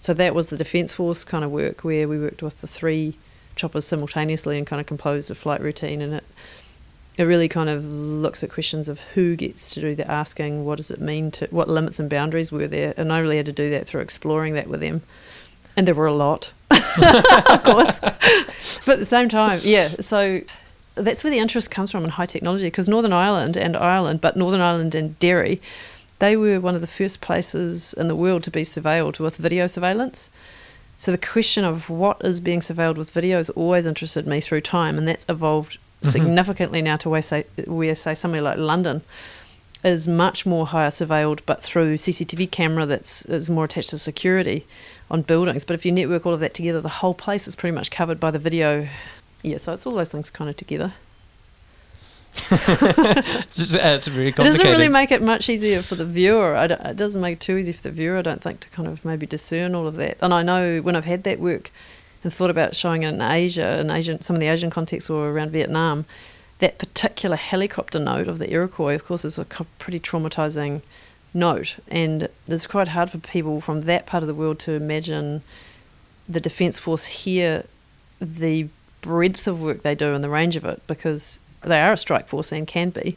So 0.00 0.14
that 0.14 0.34
was 0.34 0.50
the 0.50 0.56
Defence 0.56 0.92
Force 0.92 1.24
kind 1.24 1.44
of 1.44 1.50
work 1.50 1.84
where 1.84 2.08
we 2.08 2.18
worked 2.18 2.42
with 2.42 2.60
the 2.60 2.66
three 2.66 3.14
choppers 3.54 3.86
simultaneously 3.86 4.56
and 4.56 4.66
kind 4.66 4.80
of 4.80 4.86
composed 4.86 5.30
a 5.30 5.34
flight 5.34 5.60
routine. 5.60 6.00
And 6.00 6.14
it 6.14 6.24
it 7.20 7.24
really 7.24 7.48
kind 7.48 7.68
of 7.68 7.84
looks 7.84 8.42
at 8.42 8.50
questions 8.50 8.88
of 8.88 8.98
who 9.14 9.36
gets 9.36 9.74
to 9.74 9.80
do 9.80 9.94
the 9.94 10.10
asking, 10.10 10.64
what 10.64 10.76
does 10.76 10.90
it 10.90 11.02
mean 11.02 11.30
to, 11.32 11.46
what 11.50 11.68
limits 11.68 12.00
and 12.00 12.08
boundaries 12.08 12.50
were 12.50 12.66
there. 12.66 12.94
And 12.96 13.12
I 13.12 13.18
really 13.18 13.36
had 13.36 13.44
to 13.46 13.52
do 13.52 13.68
that 13.70 13.86
through 13.86 14.00
exploring 14.00 14.54
that 14.54 14.68
with 14.68 14.80
them. 14.80 15.02
And 15.76 15.86
there 15.86 15.94
were 15.94 16.06
a 16.06 16.14
lot, 16.14 16.52
of 16.70 17.62
course. 17.62 18.00
but 18.00 18.88
at 18.88 18.98
the 18.98 19.04
same 19.04 19.28
time, 19.28 19.60
yeah. 19.62 19.88
So 20.00 20.40
that's 20.94 21.22
where 21.22 21.30
the 21.30 21.38
interest 21.38 21.70
comes 21.70 21.90
from 21.90 22.04
in 22.04 22.10
high 22.10 22.26
technology 22.26 22.66
because 22.66 22.88
Northern 22.88 23.12
Ireland 23.12 23.56
and 23.56 23.76
Ireland, 23.76 24.22
but 24.22 24.36
Northern 24.36 24.62
Ireland 24.62 24.94
and 24.94 25.18
Derry 25.18 25.60
they 26.20 26.36
were 26.36 26.60
one 26.60 26.74
of 26.74 26.80
the 26.80 26.86
first 26.86 27.20
places 27.20 27.92
in 27.94 28.08
the 28.08 28.14
world 28.14 28.44
to 28.44 28.50
be 28.50 28.62
surveilled 28.62 29.18
with 29.18 29.36
video 29.36 29.66
surveillance. 29.66 30.30
So 30.96 31.10
the 31.10 31.18
question 31.18 31.64
of 31.64 31.90
what 31.90 32.20
is 32.24 32.40
being 32.40 32.60
surveilled 32.60 32.96
with 32.96 33.10
video 33.10 33.38
has 33.38 33.50
always 33.50 33.86
interested 33.86 34.26
me 34.26 34.40
through 34.40 34.60
time, 34.60 34.96
and 34.98 35.08
that's 35.08 35.26
evolved 35.28 35.78
Mhm. 36.02 36.10
significantly 36.10 36.82
now 36.82 36.96
to 36.96 37.10
where 37.10 37.22
say, 37.22 37.44
where 37.66 37.94
say 37.94 38.14
somewhere 38.14 38.42
like 38.42 38.58
London 38.58 39.02
is 39.82 40.06
much 40.06 40.44
more 40.44 40.66
higher 40.66 40.90
surveilled, 40.90 41.40
but 41.46 41.62
through 41.62 41.96
CCTV 41.96 42.46
camera 42.46 42.84
that's 42.84 43.22
is 43.24 43.48
more 43.48 43.64
attached 43.64 43.90
to 43.90 43.98
security 43.98 44.66
on 45.10 45.22
buildings. 45.22 45.64
But 45.64 45.74
if 45.74 45.86
you 45.86 45.92
network 45.92 46.26
all 46.26 46.34
of 46.34 46.40
that 46.40 46.52
together, 46.52 46.82
the 46.82 46.88
whole 47.00 47.14
place 47.14 47.48
is 47.48 47.56
pretty 47.56 47.74
much 47.74 47.90
covered 47.90 48.20
by 48.20 48.30
the 48.30 48.38
video. 48.38 48.88
Yeah, 49.42 49.56
so 49.56 49.72
it's 49.72 49.86
all 49.86 49.94
those 49.94 50.12
things 50.12 50.28
kind 50.28 50.50
of 50.50 50.56
together. 50.58 50.92
it's, 52.50 53.74
uh, 53.74 53.78
it's 53.82 54.06
very 54.08 54.28
It 54.28 54.36
doesn't 54.36 54.66
really 54.66 54.88
make 54.88 55.10
it 55.10 55.22
much 55.22 55.48
easier 55.48 55.82
for 55.82 55.94
the 55.94 56.04
viewer. 56.04 56.56
I 56.56 56.66
don't- 56.68 56.80
it 56.80 56.96
doesn't 56.96 57.20
make 57.20 57.34
it 57.34 57.40
too 57.40 57.56
easy 57.56 57.72
for 57.72 57.82
the 57.82 57.90
viewer, 57.90 58.18
I 58.18 58.22
don't 58.22 58.42
think, 58.42 58.60
to 58.60 58.68
kind 58.70 58.88
of 58.88 59.04
maybe 59.04 59.26
discern 59.26 59.74
all 59.74 59.86
of 59.86 59.96
that. 59.96 60.16
And 60.20 60.32
I 60.32 60.42
know 60.42 60.80
when 60.80 60.96
I've 60.96 61.04
had 61.04 61.24
that 61.24 61.40
work 61.40 61.70
and 62.22 62.32
thought 62.32 62.50
about 62.50 62.76
showing 62.76 63.02
it 63.02 63.08
in 63.08 63.20
Asia, 63.22 63.80
in 63.80 63.90
Asian, 63.90 64.20
some 64.20 64.36
of 64.36 64.40
the 64.40 64.48
Asian 64.48 64.70
contexts 64.70 65.10
or 65.10 65.30
around 65.30 65.50
Vietnam, 65.50 66.04
that 66.58 66.78
particular 66.78 67.36
helicopter 67.36 67.98
note 67.98 68.28
of 68.28 68.38
the 68.38 68.50
Iroquois, 68.52 68.94
of 68.94 69.04
course, 69.04 69.24
is 69.24 69.38
a 69.38 69.44
pretty 69.44 69.98
traumatizing 69.98 70.82
note. 71.32 71.76
And 71.88 72.28
it's 72.46 72.66
quite 72.66 72.88
hard 72.88 73.10
for 73.10 73.18
people 73.18 73.60
from 73.60 73.82
that 73.82 74.06
part 74.06 74.22
of 74.22 74.26
the 74.26 74.34
world 74.34 74.58
to 74.60 74.72
imagine 74.72 75.42
the 76.28 76.40
Defence 76.40 76.78
Force 76.78 77.06
here, 77.06 77.64
the 78.20 78.68
breadth 79.00 79.46
of 79.46 79.62
work 79.62 79.82
they 79.82 79.94
do 79.94 80.14
and 80.14 80.22
the 80.22 80.28
range 80.28 80.56
of 80.56 80.64
it, 80.66 80.82
because 80.86 81.40
they 81.62 81.80
are 81.80 81.92
a 81.92 81.96
strike 81.96 82.28
force 82.28 82.52
and 82.52 82.66
can 82.66 82.90
be 82.90 83.16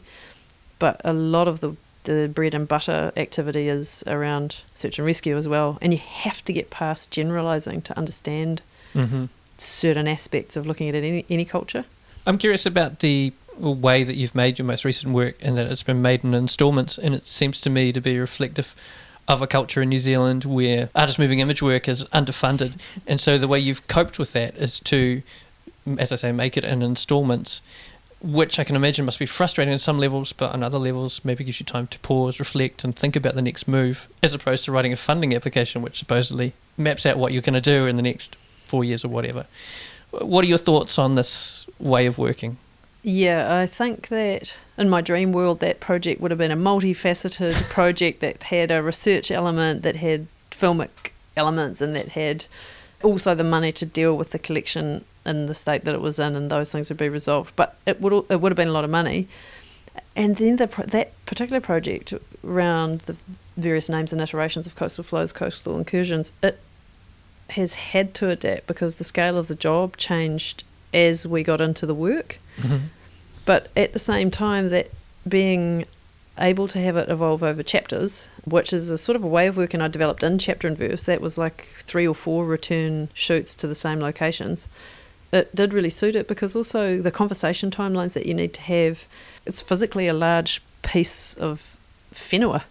but 0.78 1.00
a 1.04 1.12
lot 1.12 1.48
of 1.48 1.60
the 1.60 1.76
the 2.04 2.30
bread 2.32 2.54
and 2.54 2.68
butter 2.68 3.12
activity 3.16 3.68
is 3.68 4.04
around 4.06 4.60
search 4.74 4.98
and 4.98 5.06
rescue 5.06 5.36
as 5.36 5.48
well. 5.48 5.78
And 5.80 5.92
you 5.92 5.98
have 5.98 6.44
to 6.44 6.52
get 6.52 6.70
past 6.70 7.10
generalizing 7.10 7.82
to 7.82 7.96
understand 7.98 8.62
hmm 8.92 9.24
certain 9.56 10.08
aspects 10.08 10.56
of 10.56 10.66
looking 10.66 10.88
at 10.88 10.96
any 10.96 11.24
any 11.30 11.44
culture. 11.44 11.84
I'm 12.26 12.38
curious 12.38 12.66
about 12.66 12.98
the 12.98 13.32
way 13.56 14.02
that 14.02 14.16
you've 14.16 14.34
made 14.34 14.58
your 14.58 14.66
most 14.66 14.84
recent 14.84 15.14
work 15.14 15.36
and 15.40 15.56
that 15.56 15.66
it's 15.66 15.84
been 15.84 16.02
made 16.02 16.24
in 16.24 16.34
installments, 16.34 16.98
and 16.98 17.14
it 17.14 17.24
seems 17.24 17.60
to 17.60 17.70
me 17.70 17.92
to 17.92 18.00
be 18.00 18.18
reflective 18.18 18.74
of 19.28 19.40
a 19.42 19.46
culture 19.46 19.80
in 19.80 19.90
New 19.90 20.00
Zealand 20.00 20.44
where 20.44 20.90
artist 20.94 21.20
moving 21.20 21.38
image 21.38 21.62
work 21.62 21.88
is 21.88 22.02
underfunded, 22.06 22.72
and 23.06 23.20
so 23.20 23.38
the 23.38 23.46
way 23.46 23.60
you've 23.60 23.86
coped 23.86 24.18
with 24.18 24.32
that 24.32 24.56
is 24.56 24.80
to, 24.80 25.22
as 25.98 26.10
I 26.10 26.16
say, 26.16 26.32
make 26.32 26.56
it 26.56 26.64
in 26.64 26.82
installments, 26.82 27.62
which 28.24 28.58
I 28.58 28.64
can 28.64 28.74
imagine 28.74 29.04
must 29.04 29.18
be 29.18 29.26
frustrating 29.26 29.72
on 29.72 29.78
some 29.78 29.98
levels, 29.98 30.32
but 30.32 30.54
on 30.54 30.62
other 30.62 30.78
levels 30.78 31.22
maybe 31.24 31.44
gives 31.44 31.60
you 31.60 31.66
time 31.66 31.86
to 31.88 31.98
pause, 31.98 32.38
reflect, 32.38 32.82
and 32.82 32.96
think 32.96 33.16
about 33.16 33.34
the 33.34 33.42
next 33.42 33.68
move, 33.68 34.08
as 34.22 34.32
opposed 34.32 34.64
to 34.64 34.72
writing 34.72 34.94
a 34.94 34.96
funding 34.96 35.34
application 35.34 35.82
which 35.82 35.98
supposedly 35.98 36.54
maps 36.78 37.04
out 37.04 37.18
what 37.18 37.34
you're 37.34 37.42
going 37.42 37.54
to 37.54 37.60
do 37.60 37.86
in 37.86 37.96
the 37.96 38.02
next 38.02 38.36
four 38.64 38.82
years 38.82 39.04
or 39.04 39.08
whatever. 39.08 39.44
What 40.10 40.42
are 40.42 40.48
your 40.48 40.58
thoughts 40.58 40.98
on 40.98 41.16
this 41.16 41.66
way 41.78 42.06
of 42.06 42.16
working? 42.16 42.56
Yeah, 43.02 43.58
I 43.58 43.66
think 43.66 44.08
that 44.08 44.56
in 44.78 44.88
my 44.88 45.02
dream 45.02 45.32
world, 45.32 45.60
that 45.60 45.80
project 45.80 46.22
would 46.22 46.30
have 46.30 46.38
been 46.38 46.50
a 46.50 46.56
multifaceted 46.56 47.54
project 47.68 48.20
that 48.20 48.44
had 48.44 48.70
a 48.70 48.82
research 48.82 49.30
element, 49.30 49.82
that 49.82 49.96
had 49.96 50.28
filmic 50.50 51.12
elements, 51.36 51.82
and 51.82 51.94
that 51.94 52.10
had 52.10 52.46
also 53.02 53.34
the 53.34 53.44
money 53.44 53.70
to 53.72 53.84
deal 53.84 54.16
with 54.16 54.30
the 54.30 54.38
collection 54.38 55.04
in 55.26 55.46
the 55.46 55.54
state 55.54 55.84
that 55.84 55.94
it 55.94 56.00
was 56.00 56.18
in, 56.18 56.34
and 56.36 56.50
those 56.50 56.72
things 56.72 56.88
would 56.88 56.98
be 56.98 57.08
resolved. 57.08 57.54
But 57.56 57.76
it 57.86 58.00
would 58.00 58.12
it 58.30 58.40
would 58.40 58.52
have 58.52 58.56
been 58.56 58.68
a 58.68 58.72
lot 58.72 58.84
of 58.84 58.90
money. 58.90 59.28
And 60.16 60.36
then 60.36 60.56
the 60.56 60.66
that 60.88 61.12
particular 61.26 61.60
project 61.60 62.12
around 62.44 63.00
the 63.02 63.16
various 63.56 63.88
names 63.88 64.12
and 64.12 64.20
iterations 64.20 64.66
of 64.66 64.74
coastal 64.74 65.04
flows, 65.04 65.32
coastal 65.32 65.78
incursions, 65.78 66.32
it 66.42 66.60
has 67.50 67.74
had 67.74 68.14
to 68.14 68.30
adapt 68.30 68.66
because 68.66 68.98
the 68.98 69.04
scale 69.04 69.36
of 69.36 69.48
the 69.48 69.54
job 69.54 69.96
changed 69.96 70.64
as 70.92 71.26
we 71.26 71.42
got 71.42 71.60
into 71.60 71.86
the 71.86 71.94
work. 71.94 72.38
Mm-hmm. 72.58 72.86
But 73.44 73.68
at 73.76 73.92
the 73.92 73.98
same 73.98 74.30
time, 74.30 74.70
that 74.70 74.90
being 75.28 75.84
able 76.38 76.66
to 76.68 76.78
have 76.80 76.96
it 76.96 77.08
evolve 77.08 77.42
over 77.42 77.62
chapters, 77.62 78.28
which 78.44 78.72
is 78.72 78.90
a 78.90 78.98
sort 78.98 79.16
of 79.16 79.22
a 79.22 79.28
way 79.28 79.46
of 79.46 79.56
working 79.56 79.80
I 79.80 79.88
developed 79.88 80.22
in 80.22 80.38
chapter 80.38 80.66
and 80.66 80.76
verse, 80.76 81.04
that 81.04 81.20
was 81.20 81.38
like 81.38 81.68
three 81.78 82.06
or 82.06 82.14
four 82.14 82.44
return 82.44 83.08
shoots 83.14 83.54
to 83.56 83.66
the 83.66 83.74
same 83.74 84.00
locations. 84.00 84.68
It 85.34 85.52
did 85.52 85.74
really 85.74 85.90
suit 85.90 86.14
it 86.14 86.28
because 86.28 86.54
also 86.54 87.00
the 87.00 87.10
conversation 87.10 87.70
timelines 87.72 88.12
that 88.12 88.24
you 88.24 88.34
need 88.34 88.54
to 88.54 88.60
have, 88.60 89.04
it's 89.44 89.60
physically 89.60 90.06
a 90.06 90.14
large 90.14 90.62
piece 90.82 91.34
of 91.34 91.76
whenua 92.12 92.62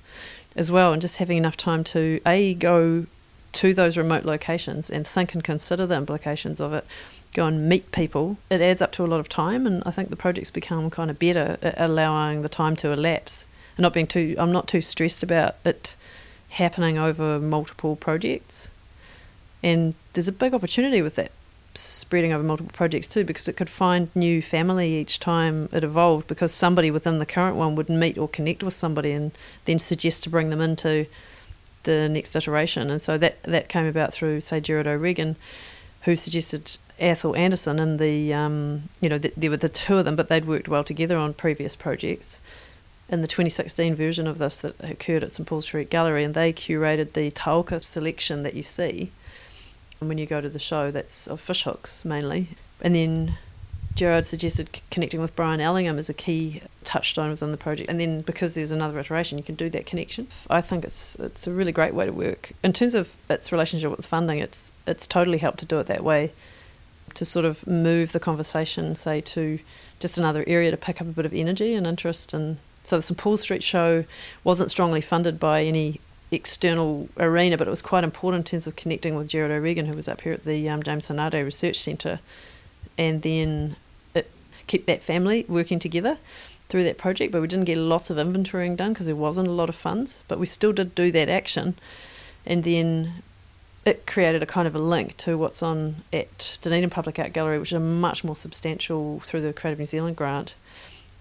as 0.55 0.71
well, 0.71 0.93
and 0.93 1.01
just 1.01 1.17
having 1.17 1.37
enough 1.37 1.57
time 1.57 1.83
to 1.83 2.21
A, 2.25 2.53
go 2.53 3.05
to 3.51 3.73
those 3.73 3.97
remote 3.97 4.23
locations 4.23 4.89
and 4.89 5.05
think 5.05 5.33
and 5.33 5.43
consider 5.43 5.85
the 5.85 5.97
implications 5.97 6.61
of 6.61 6.71
it, 6.71 6.85
go 7.33 7.45
and 7.47 7.67
meet 7.67 7.91
people, 7.91 8.37
it 8.49 8.61
adds 8.61 8.81
up 8.81 8.93
to 8.93 9.03
a 9.03 9.07
lot 9.07 9.19
of 9.19 9.27
time. 9.27 9.67
And 9.67 9.83
I 9.85 9.91
think 9.91 10.09
the 10.09 10.15
project's 10.15 10.51
become 10.51 10.89
kind 10.89 11.11
of 11.11 11.19
better 11.19 11.57
at 11.61 11.75
allowing 11.81 12.43
the 12.43 12.49
time 12.49 12.77
to 12.77 12.91
elapse 12.91 13.45
and 13.75 13.83
not 13.83 13.93
being 13.93 14.07
too. 14.07 14.35
I'm 14.37 14.53
not 14.53 14.67
too 14.69 14.81
stressed 14.81 15.21
about 15.21 15.55
it 15.65 15.97
happening 16.49 16.97
over 16.97 17.39
multiple 17.39 17.97
projects. 17.97 18.69
And 19.61 19.95
there's 20.13 20.29
a 20.29 20.31
big 20.31 20.53
opportunity 20.53 21.01
with 21.01 21.15
that 21.15 21.31
spreading 21.75 22.33
over 22.33 22.43
multiple 22.43 22.71
projects 22.73 23.07
too, 23.07 23.23
because 23.23 23.47
it 23.47 23.57
could 23.57 23.69
find 23.69 24.09
new 24.15 24.41
family 24.41 24.95
each 24.95 25.19
time 25.19 25.69
it 25.71 25.83
evolved. 25.83 26.27
Because 26.27 26.53
somebody 26.53 26.91
within 26.91 27.19
the 27.19 27.25
current 27.25 27.55
one 27.55 27.75
would 27.75 27.89
meet 27.89 28.17
or 28.17 28.27
connect 28.27 28.63
with 28.63 28.73
somebody 28.73 29.11
and 29.11 29.31
then 29.65 29.79
suggest 29.79 30.23
to 30.23 30.29
bring 30.29 30.49
them 30.49 30.61
into 30.61 31.05
the 31.83 32.09
next 32.09 32.35
iteration. 32.35 32.89
And 32.89 33.01
so 33.01 33.17
that 33.17 33.41
that 33.43 33.69
came 33.69 33.85
about 33.85 34.13
through, 34.13 34.41
say, 34.41 34.59
Gerard 34.59 34.87
O'Regan, 34.87 35.35
who 36.01 36.15
suggested 36.15 36.77
Atholl 36.99 37.37
Anderson, 37.37 37.79
and 37.79 37.99
the 37.99 38.33
um, 38.33 38.89
you 39.01 39.09
know 39.09 39.17
th- 39.17 39.33
there 39.35 39.49
were 39.49 39.57
the 39.57 39.69
two 39.69 39.97
of 39.97 40.05
them, 40.05 40.15
but 40.15 40.29
they'd 40.29 40.45
worked 40.45 40.67
well 40.67 40.83
together 40.83 41.17
on 41.17 41.33
previous 41.33 41.75
projects. 41.75 42.39
In 43.09 43.21
the 43.21 43.27
2016 43.27 43.95
version 43.95 44.27
of 44.27 44.37
this 44.37 44.59
that 44.59 44.75
occurred 44.79 45.23
at 45.23 45.31
St 45.31 45.47
Paul's 45.47 45.65
Street 45.65 45.89
Gallery, 45.89 46.23
and 46.23 46.33
they 46.33 46.53
curated 46.53 47.13
the 47.13 47.31
Tauka 47.31 47.83
selection 47.83 48.43
that 48.43 48.53
you 48.53 48.63
see. 48.63 49.11
And 49.99 50.09
when 50.09 50.17
you 50.17 50.25
go 50.25 50.41
to 50.41 50.49
the 50.49 50.59
show, 50.59 50.91
that's 50.91 51.27
of 51.27 51.39
fish 51.39 51.63
hooks 51.63 52.03
mainly. 52.03 52.49
And 52.81 52.93
then 52.93 53.37
Gerard 53.95 54.25
suggested 54.25 54.69
c- 54.75 54.81
connecting 54.89 55.21
with 55.21 55.35
Brian 55.35 55.61
Allingham 55.61 55.99
as 55.99 56.09
a 56.09 56.13
key 56.13 56.61
touchstone 56.83 57.29
within 57.29 57.51
the 57.51 57.57
project. 57.57 57.89
And 57.89 57.99
then 57.99 58.21
because 58.21 58.55
there's 58.55 58.71
another 58.71 58.99
iteration, 58.99 59.37
you 59.37 59.43
can 59.43 59.55
do 59.55 59.69
that 59.69 59.85
connection. 59.85 60.27
I 60.49 60.61
think 60.61 60.83
it's 60.83 61.15
it's 61.15 61.47
a 61.47 61.51
really 61.51 61.71
great 61.71 61.93
way 61.93 62.05
to 62.05 62.11
work. 62.11 62.51
In 62.63 62.73
terms 62.73 62.95
of 62.95 63.13
its 63.29 63.51
relationship 63.51 63.95
with 63.95 64.05
funding, 64.05 64.39
it's 64.39 64.71
it's 64.87 65.05
totally 65.05 65.37
helped 65.37 65.59
to 65.59 65.65
do 65.65 65.79
it 65.79 65.87
that 65.87 66.03
way, 66.03 66.31
to 67.13 67.25
sort 67.25 67.45
of 67.45 67.65
move 67.67 68.11
the 68.11 68.19
conversation, 68.19 68.95
say, 68.95 69.21
to 69.21 69.59
just 69.99 70.17
another 70.17 70.43
area 70.47 70.71
to 70.71 70.77
pick 70.77 70.99
up 70.99 71.07
a 71.07 71.11
bit 71.11 71.25
of 71.25 71.33
energy 71.33 71.73
and 71.75 71.85
interest. 71.85 72.33
And 72.33 72.57
so 72.83 72.97
the 72.97 73.03
St 73.03 73.17
Paul 73.17 73.37
Street 73.37 73.63
show 73.63 74.05
wasn't 74.43 74.71
strongly 74.71 75.01
funded 75.01 75.39
by 75.39 75.63
any 75.63 75.99
external 76.35 77.09
arena, 77.17 77.57
but 77.57 77.67
it 77.67 77.71
was 77.71 77.81
quite 77.81 78.03
important 78.03 78.47
in 78.47 78.51
terms 78.51 78.67
of 78.67 78.75
connecting 78.75 79.15
with 79.15 79.27
Gerald 79.27 79.51
O'Regan, 79.51 79.85
who 79.85 79.95
was 79.95 80.07
up 80.07 80.21
here 80.21 80.33
at 80.33 80.45
the 80.45 80.69
um, 80.69 80.83
James 80.83 81.09
Research 81.09 81.79
Centre, 81.79 82.19
and 82.97 83.21
then 83.21 83.75
it 84.13 84.29
kept 84.67 84.85
that 84.87 85.01
family 85.01 85.45
working 85.47 85.79
together 85.79 86.17
through 86.69 86.83
that 86.85 86.97
project. 86.97 87.31
But 87.31 87.41
we 87.41 87.47
didn't 87.47 87.65
get 87.65 87.77
lots 87.77 88.09
of 88.09 88.17
inventorying 88.17 88.77
done 88.77 88.93
because 88.93 89.05
there 89.05 89.15
wasn't 89.15 89.47
a 89.47 89.51
lot 89.51 89.69
of 89.69 89.75
funds, 89.75 90.23
but 90.27 90.39
we 90.39 90.45
still 90.45 90.73
did 90.73 90.95
do 90.95 91.11
that 91.11 91.29
action, 91.29 91.75
and 92.45 92.63
then 92.63 93.23
it 93.85 94.07
created 94.07 94.41
a 94.41 94.45
kind 94.45 94.67
of 94.67 94.75
a 94.75 94.79
link 94.79 95.17
to 95.17 95.37
what's 95.37 95.61
on 95.61 95.95
at 96.13 96.57
Dunedin 96.61 96.89
Public 96.89 97.19
Art 97.19 97.33
Gallery, 97.33 97.59
which 97.59 97.71
is 97.71 97.77
a 97.77 97.79
much 97.79 98.23
more 98.23 98.35
substantial 98.35 99.19
through 99.19 99.41
the 99.41 99.51
Creative 99.51 99.79
New 99.79 99.85
Zealand 99.85 100.15
grant 100.15 100.55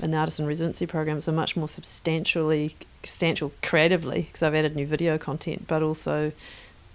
and 0.01 0.13
the 0.13 0.17
artisan 0.17 0.47
residency 0.47 0.87
program 0.87 1.19
is 1.19 1.29
a 1.29 1.33
much 1.33 1.57
more 1.57 1.69
substantially 1.69 2.77
substantial 3.03 3.53
creatively 3.63 4.23
because 4.23 4.43
I've 4.43 4.55
added 4.55 4.77
new 4.77 4.87
video 4.87 5.19
content, 5.19 5.67
but 5.67 5.83
also 5.83 6.33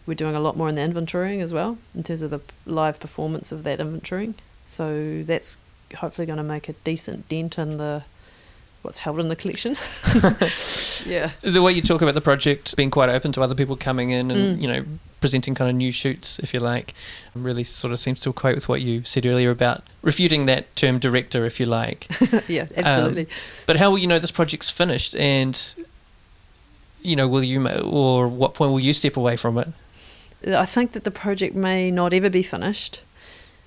we're 0.06 0.14
doing 0.14 0.36
a 0.36 0.40
lot 0.40 0.56
more 0.56 0.70
in 0.70 0.76
the 0.76 0.82
inventorying 0.82 1.42
as 1.42 1.54
well 1.54 1.78
in 1.94 2.04
terms 2.04 2.22
of 2.22 2.32
the 2.32 2.40
live 2.66 3.00
performance 3.00 3.52
of 3.52 3.64
that 3.64 3.80
inventorying. 3.80 4.36
So 4.66 5.24
that's 5.24 5.58
hopefully 5.96 6.26
going 6.26 6.38
to 6.38 6.44
make 6.44 6.70
a 6.70 6.74
decent 6.74 7.28
dent 7.30 7.58
in 7.58 7.78
the 7.78 8.04
what's 8.82 9.00
held 9.00 9.20
in 9.20 9.28
the 9.28 9.36
collection. 9.36 9.76
yeah. 11.08 11.32
The 11.42 11.62
way 11.62 11.72
you 11.72 11.82
talk 11.82 12.02
about 12.02 12.14
the 12.14 12.22
project 12.22 12.76
being 12.76 12.92
quite 12.92 13.10
open 13.10 13.32
to 13.34 13.42
other 13.42 13.56
people 13.56 13.76
coming 13.76 14.10
in 14.12 14.30
and, 14.32 14.58
Mm. 14.58 14.62
you 14.62 14.68
know, 14.68 14.86
presenting 15.20 15.56
kind 15.56 15.70
of 15.70 15.76
new 15.76 15.92
shoots, 15.92 16.38
if 16.40 16.54
you 16.54 16.60
like, 16.60 16.94
really 17.34 17.64
sort 17.64 17.92
of 17.92 18.00
seems 18.00 18.20
to 18.20 18.30
equate 18.30 18.56
with 18.56 18.70
what 18.70 18.82
you 18.82 19.04
said 19.04 19.26
earlier 19.26 19.50
about 19.50 19.84
refuting 20.04 20.46
that 20.46 20.74
term 20.76 21.00
director, 21.00 21.46
if 21.46 21.60
you 21.60 21.66
like. 21.66 22.08
yeah, 22.48 22.68
absolutely. 22.76 23.28
But 23.66 23.78
how 23.78 23.90
will 23.90 23.98
you 23.98 24.08
know 24.08 24.20
this 24.20 24.32
project's 24.32 24.70
finished 24.70 25.16
and, 25.16 25.60
you 27.02 27.16
know, 27.16 27.28
will 27.28 27.44
you, 27.44 27.68
or 27.68 28.28
what 28.28 28.54
point 28.54 28.72
will 28.72 28.80
you 28.80 28.94
step 28.94 29.18
away 29.18 29.38
from 29.38 29.58
it? 29.58 29.70
I 30.48 30.66
think 30.66 30.92
that 30.92 31.04
the 31.04 31.12
project 31.12 31.56
may 31.56 31.90
not 31.90 32.14
ever 32.14 32.30
be 32.30 32.44
finished, 32.44 33.02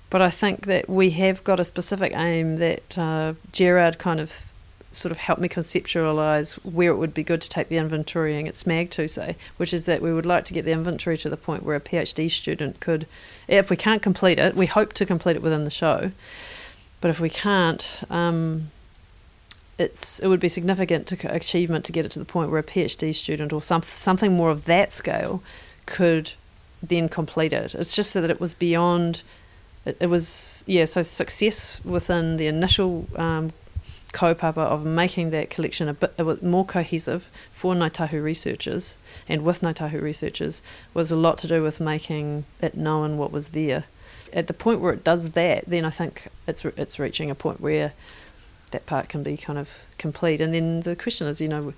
but 0.09 0.21
I 0.21 0.29
think 0.29 0.65
that 0.67 0.89
we 0.89 1.09
have 1.11 1.43
got 1.43 1.59
a 1.59 1.65
specific 1.65 2.13
aim 2.15 2.57
that 2.57 2.97
uh, 2.97 3.33
Gerard 3.51 3.97
kind 3.97 4.19
of 4.21 4.50
sort 4.91 5.11
of 5.11 5.17
helped 5.17 5.41
me 5.41 5.47
conceptualise 5.47 6.53
where 6.65 6.91
it 6.91 6.97
would 6.97 7.13
be 7.13 7.23
good 7.23 7.41
to 7.41 7.49
take 7.49 7.69
the 7.69 7.77
inventorying 7.77 8.47
at 8.47 8.55
SMAG 8.55 8.89
to, 8.91 9.07
say, 9.07 9.35
which 9.57 9.73
is 9.73 9.85
that 9.85 10.01
we 10.01 10.13
would 10.13 10.25
like 10.25 10.45
to 10.45 10.53
get 10.53 10.65
the 10.65 10.71
inventory 10.71 11.17
to 11.17 11.29
the 11.29 11.37
point 11.37 11.63
where 11.63 11.75
a 11.75 11.81
PhD 11.81 12.29
student 12.29 12.79
could, 12.79 13.07
if 13.47 13.69
we 13.69 13.77
can't 13.77 14.01
complete 14.01 14.37
it, 14.37 14.55
we 14.55 14.65
hope 14.65 14.93
to 14.93 15.05
complete 15.05 15.37
it 15.37 15.41
within 15.41 15.63
the 15.63 15.69
show, 15.69 16.11
but 16.99 17.09
if 17.09 17.19
we 17.19 17.29
can't, 17.29 18.01
um, 18.09 18.69
it's 19.77 20.19
it 20.19 20.27
would 20.27 20.39
be 20.39 20.49
significant 20.49 21.07
to 21.07 21.33
achievement 21.35 21.85
to 21.85 21.91
get 21.91 22.05
it 22.05 22.11
to 22.11 22.19
the 22.19 22.25
point 22.25 22.51
where 22.51 22.59
a 22.59 22.63
PhD 22.63 23.15
student 23.15 23.51
or 23.51 23.61
some, 23.61 23.81
something 23.81 24.33
more 24.33 24.51
of 24.51 24.65
that 24.65 24.93
scale 24.93 25.41
could 25.85 26.33
then 26.83 27.09
complete 27.09 27.53
it. 27.53 27.73
It's 27.75 27.95
just 27.95 28.13
that 28.13 28.29
it 28.29 28.39
was 28.39 28.53
beyond. 28.53 29.23
It, 29.85 29.97
it 29.99 30.07
was 30.07 30.63
yeah. 30.67 30.85
So 30.85 31.01
success 31.01 31.81
within 31.83 32.37
the 32.37 32.47
initial 32.47 33.07
um, 33.15 33.51
kaupapa 34.11 34.57
of 34.57 34.85
making 34.85 35.29
that 35.31 35.49
collection 35.49 35.87
a 35.87 35.93
bit 35.93 36.13
uh, 36.19 36.35
more 36.41 36.65
cohesive 36.65 37.27
for 37.51 37.73
Ngāi 37.73 37.91
Tahu 37.91 38.21
researchers 38.23 38.97
and 39.27 39.43
with 39.43 39.61
Ngāi 39.61 39.75
Tahu 39.75 40.01
researchers 40.01 40.61
was 40.93 41.11
a 41.11 41.15
lot 41.15 41.37
to 41.39 41.47
do 41.47 41.63
with 41.63 41.79
making 41.79 42.45
it 42.61 42.75
known 42.75 43.17
what 43.17 43.31
was 43.31 43.49
there. 43.49 43.85
At 44.33 44.47
the 44.47 44.53
point 44.53 44.79
where 44.79 44.93
it 44.93 45.03
does 45.03 45.31
that, 45.31 45.65
then 45.67 45.85
I 45.85 45.89
think 45.89 46.27
it's 46.47 46.63
it's 46.65 46.99
reaching 46.99 47.29
a 47.29 47.35
point 47.35 47.59
where 47.59 47.93
that 48.71 48.85
part 48.85 49.09
can 49.09 49.23
be 49.23 49.35
kind 49.37 49.59
of 49.59 49.79
complete. 49.97 50.39
And 50.39 50.53
then 50.53 50.81
the 50.81 50.95
question 50.95 51.27
is, 51.27 51.41
you 51.41 51.49
know, 51.49 51.73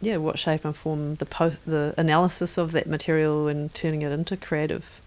yeah, 0.00 0.16
what 0.16 0.38
shape 0.38 0.64
and 0.64 0.76
form 0.76 1.14
the 1.16 1.26
po- 1.26 1.56
the 1.66 1.94
analysis 1.96 2.58
of 2.58 2.72
that 2.72 2.86
material 2.86 3.48
and 3.48 3.72
turning 3.72 4.02
it 4.02 4.12
into 4.12 4.36
creative 4.36 5.00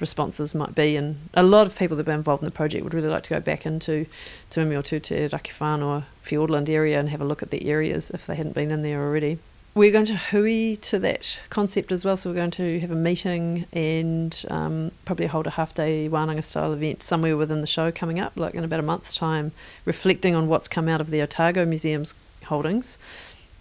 responses 0.00 0.54
might 0.54 0.74
be. 0.74 0.96
And 0.96 1.28
a 1.34 1.42
lot 1.42 1.66
of 1.66 1.76
people 1.76 1.96
that 1.96 2.04
been 2.04 2.16
involved 2.16 2.42
in 2.42 2.46
the 2.46 2.50
project 2.50 2.84
would 2.84 2.94
really 2.94 3.08
like 3.08 3.22
to 3.24 3.30
go 3.30 3.40
back 3.40 3.66
into 3.66 4.06
Te 4.50 4.60
Mimi 4.60 4.76
o 4.76 4.82
Tute, 4.82 5.12
or 5.12 6.04
Fiordland 6.24 6.68
area 6.68 6.98
and 6.98 7.08
have 7.08 7.20
a 7.20 7.24
look 7.24 7.42
at 7.42 7.50
the 7.50 7.68
areas 7.68 8.10
if 8.10 8.26
they 8.26 8.34
hadn't 8.34 8.54
been 8.54 8.70
in 8.70 8.82
there 8.82 9.00
already. 9.00 9.38
We're 9.72 9.92
going 9.92 10.06
to 10.06 10.16
hui 10.16 10.74
to 10.76 10.98
that 10.98 11.38
concept 11.48 11.92
as 11.92 12.04
well, 12.04 12.16
so 12.16 12.28
we're 12.28 12.36
going 12.36 12.50
to 12.52 12.80
have 12.80 12.90
a 12.90 12.96
meeting 12.96 13.66
and 13.72 14.44
um, 14.50 14.90
probably 15.04 15.26
hold 15.26 15.46
a 15.46 15.50
half 15.50 15.74
day 15.74 16.08
Wānanga 16.08 16.42
style 16.42 16.72
event 16.72 17.04
somewhere 17.04 17.36
within 17.36 17.60
the 17.60 17.68
show 17.68 17.92
coming 17.92 18.18
up, 18.18 18.32
like 18.34 18.54
in 18.54 18.64
about 18.64 18.80
a 18.80 18.82
month's 18.82 19.14
time, 19.14 19.52
reflecting 19.84 20.34
on 20.34 20.48
what's 20.48 20.66
come 20.66 20.88
out 20.88 21.00
of 21.00 21.10
the 21.10 21.22
Otago 21.22 21.64
Museum's 21.64 22.14
holdings 22.46 22.98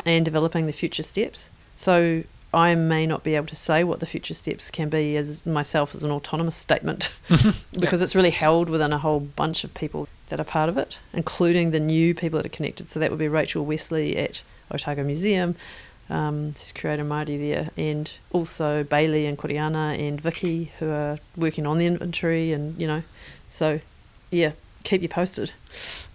and 0.04 0.26
developing 0.26 0.66
the 0.66 0.74
future 0.74 1.04
steps. 1.04 1.48
So 1.76 2.24
I 2.54 2.74
may 2.76 3.06
not 3.06 3.24
be 3.24 3.36
able 3.36 3.48
to 3.48 3.56
say 3.56 3.84
what 3.84 4.00
the 4.00 4.06
future 4.06 4.34
steps 4.34 4.72
can 4.72 4.90
be 4.90 5.16
as 5.16 5.46
myself 5.46 5.94
as 5.94 6.04
an 6.04 6.12
autonomous 6.12 6.56
statement 6.56 7.12
because 7.80 8.02
it's 8.02 8.16
really 8.16 8.32
held 8.32 8.70
within 8.70 8.92
a 8.92 8.98
whole 8.98 9.20
bunch 9.20 9.64
of 9.64 9.74
people 9.74 10.08
that 10.30 10.40
are 10.40 10.46
part 10.46 10.70
of 10.70 10.78
it, 10.78 11.00
including 11.14 11.72
the 11.72 11.80
new 11.80 12.14
people 12.14 12.38
that 12.38 12.46
are 12.46 12.56
connected. 12.56 12.90
So 12.90 13.00
that 13.00 13.10
would 13.10 13.20
be 13.20 13.28
Rachel 13.28 13.66
Wesley 13.66 14.18
at 14.18 14.44
Otago 14.72 15.04
Museum, 15.04 15.54
um, 16.10 16.54
she's 16.56 16.72
curator 16.72 17.06
Māori 17.06 17.40
there, 17.40 17.70
and 17.78 18.12
also 18.32 18.84
Bailey 18.84 19.28
and 19.28 19.38
Koriana 19.38 19.98
and 19.98 20.20
Vicky 20.20 20.72
who 20.80 20.90
are 20.90 21.20
working 21.38 21.68
on 21.68 21.78
the 21.78 21.86
inventory, 21.86 22.52
and 22.52 22.80
you 22.82 22.88
know, 22.88 23.04
so 23.50 23.80
yeah, 24.32 24.52
keep 24.84 25.02
you 25.02 25.10
posted. 25.10 25.52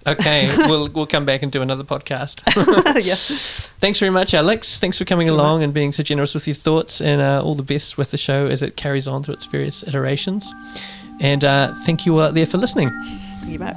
Okay, 0.06 0.54
we'll 0.68 0.88
we'll 0.88 1.06
come 1.06 1.24
back 1.24 1.42
and 1.42 1.50
do 1.50 1.62
another 1.62 1.84
podcast. 1.84 2.42
yeah. 3.04 3.14
Thanks 3.80 3.98
very 3.98 4.10
much, 4.10 4.34
Alex. 4.34 4.78
Thanks 4.78 4.98
for 4.98 5.04
coming 5.04 5.28
along 5.28 5.62
and 5.62 5.72
being 5.72 5.92
so 5.92 6.02
generous 6.02 6.34
with 6.34 6.46
your 6.46 6.54
thoughts, 6.54 7.00
and 7.00 7.20
uh, 7.20 7.42
all 7.42 7.54
the 7.54 7.62
best 7.62 7.96
with 7.96 8.10
the 8.10 8.18
show 8.18 8.46
as 8.46 8.62
it 8.62 8.76
carries 8.76 9.08
on 9.08 9.22
through 9.22 9.34
its 9.34 9.46
various 9.46 9.82
iterations. 9.82 10.52
And 11.20 11.44
uh, 11.44 11.74
thank 11.84 12.06
you 12.06 12.20
out 12.20 12.34
there 12.34 12.46
for 12.46 12.58
listening. 12.58 12.90
You 13.46 13.58
bet. 13.58 13.76